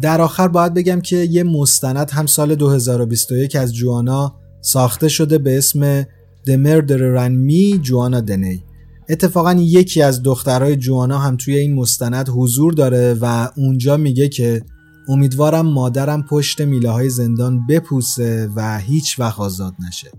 در 0.00 0.20
آخر 0.20 0.48
باید 0.48 0.74
بگم 0.74 1.00
که 1.00 1.16
یه 1.16 1.42
مستند 1.42 2.10
هم 2.10 2.26
سال 2.26 2.54
2021 2.54 3.56
از 3.56 3.74
جوانا 3.74 4.34
ساخته 4.60 5.08
شده 5.08 5.38
به 5.38 5.58
اسم 5.58 6.02
The 6.46 6.56
Murderer 6.64 7.18
and 7.18 7.50
Me 7.50 7.80
جوانا 7.82 8.20
دنی 8.20 8.64
اتفاقا 9.08 9.52
یکی 9.52 10.02
از 10.02 10.22
دخترهای 10.22 10.76
جوانا 10.76 11.18
هم 11.18 11.36
توی 11.36 11.56
این 11.58 11.74
مستند 11.74 12.28
حضور 12.28 12.72
داره 12.72 13.16
و 13.20 13.48
اونجا 13.56 13.96
میگه 13.96 14.28
که 14.28 14.62
امیدوارم 15.08 15.66
مادرم 15.66 16.22
پشت 16.22 16.60
میله 16.60 16.90
های 16.90 17.10
زندان 17.10 17.66
بپوسه 17.66 18.48
و 18.56 18.78
هیچ 18.78 19.20
وقت 19.20 19.40
آزاد 19.40 19.74
نشه 19.88 20.10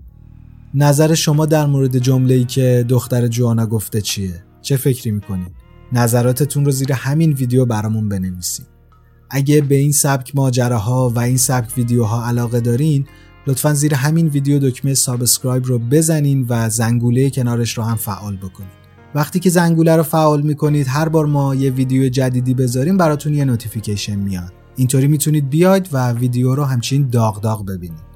نظر 0.74 1.14
شما 1.14 1.46
در 1.46 1.66
مورد 1.66 1.98
جمله 1.98 2.34
ای 2.34 2.44
که 2.44 2.84
دختر 2.88 3.28
جوانا 3.28 3.66
گفته 3.66 4.00
چیه؟ 4.00 4.44
چه 4.62 4.76
فکری 4.76 5.10
می‌کنید؟ 5.10 5.52
نظراتتون 5.92 6.64
رو 6.64 6.70
زیر 6.70 6.92
همین 6.92 7.32
ویدیو 7.32 7.64
برامون 7.64 8.08
بنویسید. 8.08 8.77
اگه 9.30 9.60
به 9.60 9.74
این 9.74 9.92
سبک 9.92 10.36
ماجراها 10.36 11.10
و 11.10 11.18
این 11.18 11.36
سبک 11.36 11.76
ویدیوها 11.76 12.26
علاقه 12.26 12.60
دارین 12.60 13.06
لطفا 13.46 13.74
زیر 13.74 13.94
همین 13.94 14.28
ویدیو 14.28 14.58
دکمه 14.58 14.94
subscribe 14.94 15.66
رو 15.66 15.78
بزنین 15.78 16.46
و 16.48 16.68
زنگوله 16.68 17.30
کنارش 17.30 17.78
رو 17.78 17.84
هم 17.84 17.96
فعال 17.96 18.36
بکنید. 18.36 18.78
وقتی 19.14 19.40
که 19.40 19.50
زنگوله 19.50 19.96
رو 19.96 20.02
فعال 20.02 20.42
می‌کنید 20.42 20.86
هر 20.88 21.08
بار 21.08 21.26
ما 21.26 21.54
یه 21.54 21.70
ویدیو 21.70 22.08
جدیدی 22.08 22.54
بذاریم 22.54 22.96
براتون 22.96 23.34
یه 23.34 23.44
notification 23.44 24.16
میاد. 24.16 24.52
اینطوری 24.76 25.06
می‌تونید 25.06 25.50
بیاید 25.50 25.88
و 25.92 26.12
ویدیو 26.12 26.54
رو 26.54 26.64
همچین 26.64 27.08
داغ 27.08 27.40
داغ 27.40 27.66
ببینید. 27.66 28.08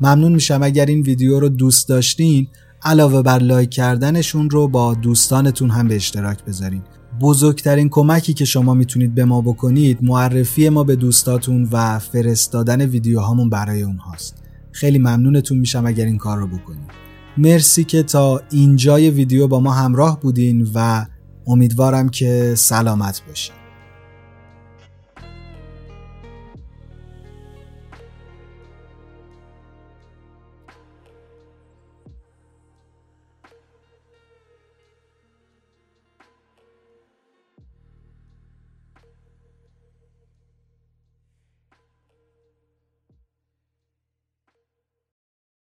ممنون 0.00 0.32
میشم 0.32 0.62
اگر 0.62 0.86
این 0.86 1.00
ویدیو 1.02 1.40
رو 1.40 1.48
دوست 1.48 1.88
داشتین 1.88 2.48
علاوه 2.82 3.22
بر 3.22 3.38
لایک 3.38 3.70
کردنشون 3.70 4.50
رو 4.50 4.68
با 4.68 4.94
دوستانتون 4.94 5.70
هم 5.70 5.88
به 5.88 5.96
اشتراک 5.96 6.44
بذارین 6.44 6.82
بزرگترین 7.20 7.88
کمکی 7.88 8.34
که 8.34 8.44
شما 8.44 8.74
می‌تونید 8.74 9.14
به 9.14 9.24
ما 9.24 9.40
بکنید 9.40 9.98
معرفی 10.02 10.68
ما 10.68 10.84
به 10.84 10.96
دوستاتون 10.96 11.68
و 11.72 11.98
فرستادن 11.98 12.80
ویدیوهامون 12.80 13.50
برای 13.50 13.82
اونهاست. 13.82 14.42
خیلی 14.72 14.98
ممنونتون 14.98 15.58
میشم 15.58 15.86
اگر 15.86 16.04
این 16.04 16.18
کار 16.18 16.38
رو 16.38 16.46
بکنید. 16.46 16.90
مرسی 17.38 17.84
که 17.84 18.02
تا 18.02 18.40
اینجای 18.50 19.10
ویدیو 19.10 19.48
با 19.48 19.60
ما 19.60 19.72
همراه 19.72 20.20
بودین 20.20 20.68
و 20.74 21.06
امیدوارم 21.46 22.08
که 22.08 22.54
سلامت 22.56 23.22
باشین. 23.28 23.59